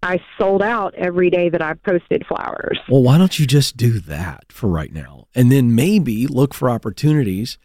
I 0.03 0.19
sold 0.37 0.61
out 0.61 0.93
every 0.95 1.29
day 1.29 1.49
that 1.49 1.61
I 1.61 1.73
posted 1.73 2.25
flowers. 2.27 2.79
Well, 2.89 3.01
why 3.03 3.17
don't 3.17 3.37
you 3.39 3.47
just 3.47 3.77
do 3.77 3.99
that 4.01 4.51
for 4.51 4.67
right 4.67 4.93
now, 4.93 5.27
and 5.33 5.51
then 5.51 5.73
maybe 5.75 6.27
look 6.27 6.53
for 6.53 6.69
opportunities 6.69 7.57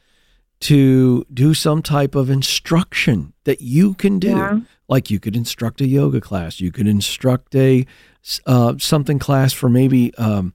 to 0.61 1.27
do 1.33 1.55
some 1.55 1.83
type 1.83 2.15
of 2.15 2.31
instruction 2.31 3.33
that 3.45 3.61
you 3.61 3.95
can 3.95 4.19
do. 4.19 4.31
Yeah. 4.31 4.61
Like 4.89 5.11
you 5.11 5.19
could 5.21 5.37
instruct 5.37 5.81
a 5.81 5.87
yoga 5.87 6.21
class, 6.21 6.61
you 6.61 6.71
could 6.71 6.87
instruct 6.87 7.55
a 7.55 7.87
uh, 8.47 8.75
something 8.79 9.19
class 9.19 9.53
for 9.53 9.69
maybe. 9.69 10.15
Um, 10.17 10.55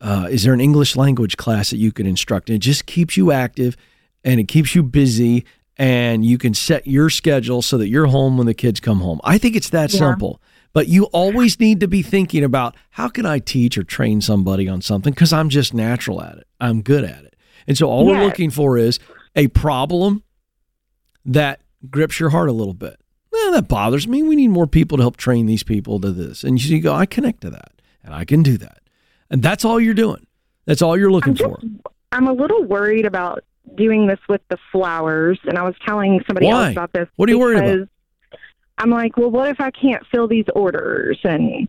uh, 0.00 0.26
is 0.28 0.42
there 0.42 0.52
an 0.52 0.60
English 0.60 0.96
language 0.96 1.36
class 1.36 1.70
that 1.70 1.76
you 1.76 1.92
could 1.92 2.08
instruct? 2.08 2.48
And 2.50 2.56
it 2.56 2.58
just 2.58 2.86
keeps 2.86 3.16
you 3.16 3.30
active, 3.30 3.76
and 4.24 4.40
it 4.40 4.48
keeps 4.48 4.74
you 4.74 4.82
busy, 4.82 5.44
and 5.76 6.24
you 6.24 6.38
can 6.38 6.54
set 6.54 6.86
your 6.88 7.08
schedule 7.08 7.62
so 7.62 7.78
that 7.78 7.88
you're 7.88 8.06
home 8.06 8.36
when 8.36 8.46
the 8.48 8.54
kids 8.54 8.80
come 8.80 9.00
home. 9.00 9.20
I 9.22 9.38
think 9.38 9.54
it's 9.54 9.70
that 9.70 9.92
Yeah. 9.92 10.00
simple. 10.00 10.40
But 10.72 10.88
you 10.88 11.04
always 11.06 11.60
need 11.60 11.80
to 11.80 11.88
be 11.88 12.02
thinking 12.02 12.42
about 12.42 12.74
how 12.90 13.08
can 13.08 13.26
I 13.26 13.38
teach 13.38 13.76
or 13.76 13.82
train 13.82 14.20
somebody 14.20 14.68
on 14.68 14.80
something 14.80 15.12
because 15.12 15.32
I'm 15.32 15.48
just 15.48 15.74
natural 15.74 16.22
at 16.22 16.38
it. 16.38 16.46
I'm 16.60 16.82
good 16.82 17.04
at 17.04 17.24
it. 17.24 17.36
And 17.66 17.76
so 17.76 17.88
all 17.88 18.06
we're 18.06 18.24
looking 18.24 18.50
for 18.50 18.78
is 18.78 18.98
a 19.36 19.48
problem 19.48 20.22
that 21.24 21.60
grips 21.90 22.18
your 22.18 22.30
heart 22.30 22.48
a 22.48 22.52
little 22.52 22.74
bit. 22.74 22.98
Well, 23.30 23.52
that 23.52 23.68
bothers 23.68 24.06
me. 24.06 24.22
We 24.22 24.36
need 24.36 24.48
more 24.48 24.66
people 24.66 24.98
to 24.98 25.02
help 25.02 25.16
train 25.16 25.46
these 25.46 25.62
people 25.62 26.00
to 26.00 26.12
this. 26.12 26.44
And 26.44 26.62
you 26.62 26.80
go, 26.80 26.92
I 26.92 27.06
connect 27.06 27.42
to 27.42 27.50
that 27.50 27.72
and 28.02 28.14
I 28.14 28.24
can 28.24 28.42
do 28.42 28.58
that. 28.58 28.80
And 29.30 29.42
that's 29.42 29.64
all 29.64 29.80
you're 29.80 29.94
doing. 29.94 30.26
That's 30.66 30.82
all 30.82 30.96
you're 30.96 31.10
looking 31.10 31.30
I'm 31.30 31.36
just 31.36 31.50
for. 31.50 31.60
I'm 32.12 32.28
a 32.28 32.32
little 32.32 32.64
worried 32.64 33.06
about 33.06 33.44
doing 33.74 34.06
this 34.06 34.18
with 34.28 34.42
the 34.48 34.58
flowers 34.70 35.38
and 35.44 35.58
I 35.58 35.62
was 35.62 35.74
telling 35.86 36.20
somebody 36.26 36.46
Why? 36.46 36.66
else 36.66 36.72
about 36.72 36.92
this. 36.92 37.08
What 37.16 37.28
are 37.28 37.32
you 37.32 37.38
worried 37.38 37.58
about? 37.58 37.88
I'm 38.78 38.90
like, 38.90 39.16
well, 39.16 39.30
what 39.30 39.48
if 39.48 39.60
I 39.60 39.70
can't 39.70 40.04
fill 40.06 40.26
these 40.28 40.46
orders 40.54 41.18
and 41.24 41.68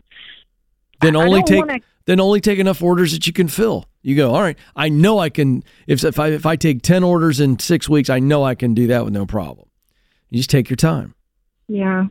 Then 1.02 1.16
only 1.16 1.44
take 1.44 1.60
wanna- 1.66 1.80
then 2.06 2.20
only 2.20 2.42
take 2.42 2.60
enough 2.60 2.82
orders 2.82 3.14
that 3.14 3.26
you 3.28 3.34
can 3.34 3.48
fill. 3.48 3.86
You 4.02 4.16
go, 4.18 4.34
all 4.34 4.42
right. 4.42 4.58
I 4.76 4.90
know 4.90 5.20
I 5.20 5.30
can. 5.30 5.64
If 5.88 6.04
if 6.04 6.20
I 6.20 6.30
if 6.30 6.46
I 6.46 6.56
take 6.58 6.82
ten 6.82 7.04
orders 7.04 7.40
in 7.40 7.60
six 7.60 7.88
weeks, 7.88 8.10
I 8.10 8.20
know 8.20 8.44
I 8.44 8.56
can 8.56 8.74
do 8.74 8.88
that 8.88 9.06
with 9.06 9.14
no 9.14 9.26
problem. 9.26 9.70
You 10.30 10.38
just 10.40 10.50
take 10.50 10.70
your 10.70 10.78
time. 10.78 11.14
yeah. 11.68 12.08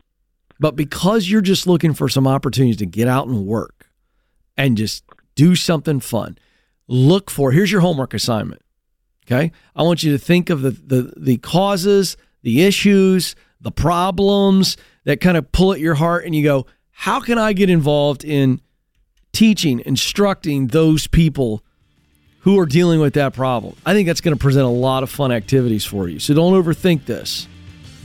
But 0.61 0.77
because 0.77 1.29
you're 1.29 1.41
just 1.41 1.67
looking 1.67 1.93
for 1.93 2.09
some 2.09 2.27
opportunities 2.29 2.77
to 2.77 2.87
get 2.87 3.09
out 3.09 3.27
and 3.27 3.47
work 3.47 3.89
and 4.57 4.77
just 4.77 5.03
do 5.35 5.57
something 5.57 5.99
fun, 5.99 6.39
look 6.87 7.31
for 7.31 7.51
here's 7.51 7.73
your 7.73 7.81
homework 7.81 8.15
assignment. 8.15 8.63
Okay. 9.27 9.51
I 9.75 9.83
want 9.83 10.05
you 10.05 10.13
to 10.13 10.19
think 10.19 10.51
of 10.51 10.63
the 10.63 10.71
the, 10.71 11.13
the 11.17 11.37
causes, 11.39 12.17
the 12.43 12.63
issues, 12.63 13.35
the 13.63 13.71
problems 13.71 14.77
that 15.05 15.21
kind 15.21 15.37
of 15.37 15.51
pull 15.53 15.73
at 15.73 15.81
your 15.81 15.95
heart 15.95 16.25
and 16.25 16.35
you 16.35 16.43
go, 16.43 16.67
how 16.91 17.21
can 17.21 17.39
I 17.39 17.53
get 17.53 17.71
involved 17.71 18.25
in 18.25 18.61
teaching, 19.33 19.81
instructing 19.87 20.69
those 20.69 21.07
people 21.07 21.65
who 22.41 22.59
are 22.59 22.67
dealing 22.67 23.01
with 23.01 23.15
that 23.15 23.35
problem? 23.35 23.77
I 23.87 23.95
think 23.95 24.07
that's 24.07 24.21
going 24.21 24.37
to 24.37 24.41
present 24.41 24.67
a 24.67 24.71
lot 24.71 25.03
of 25.03 25.11
fun 25.11 25.33
activities 25.33 25.85
for 25.85 26.09
you. 26.09 26.19
So 26.19 26.35
don't 26.35 26.53
overthink 26.53 27.07
this. 27.07 27.49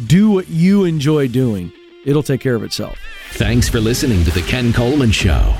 Do 0.06 0.32
what 0.32 0.48
you 0.48 0.86
enjoy 0.86 1.28
doing. 1.28 1.72
It'll 2.06 2.24
take 2.24 2.40
care 2.40 2.56
of 2.56 2.64
itself. 2.64 2.98
Thanks 3.32 3.68
for 3.68 3.80
listening 3.80 4.24
to 4.24 4.32
The 4.32 4.42
Ken 4.44 4.72
Coleman 4.72 5.12
Show. 5.12 5.54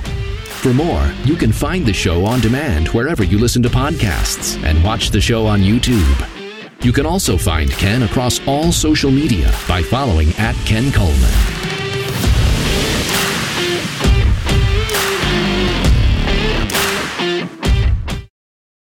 For 0.46 0.74
more, 0.74 1.12
you 1.26 1.36
can 1.36 1.52
find 1.52 1.86
the 1.86 1.94
show 1.94 2.26
on 2.26 2.40
demand 2.40 2.88
wherever 2.90 3.24
you 3.24 3.38
listen 3.38 3.62
to 3.64 3.70
podcasts 3.70 4.62
and 4.64 4.84
watch 4.84 5.10
the 5.10 5.22
show 5.22 5.46
on 5.46 5.62
YouTube. 5.62 6.37
You 6.82 6.94
can 6.94 7.06
also 7.08 7.38
find 7.38 7.72
Ken 7.72 8.04
across 8.04 8.40
all 8.48 8.72
social 8.72 9.10
media 9.10 9.52
by 9.68 9.82
following 9.82 10.30
at 10.38 10.56
Ken 10.66 10.92
Coleman. 10.92 11.77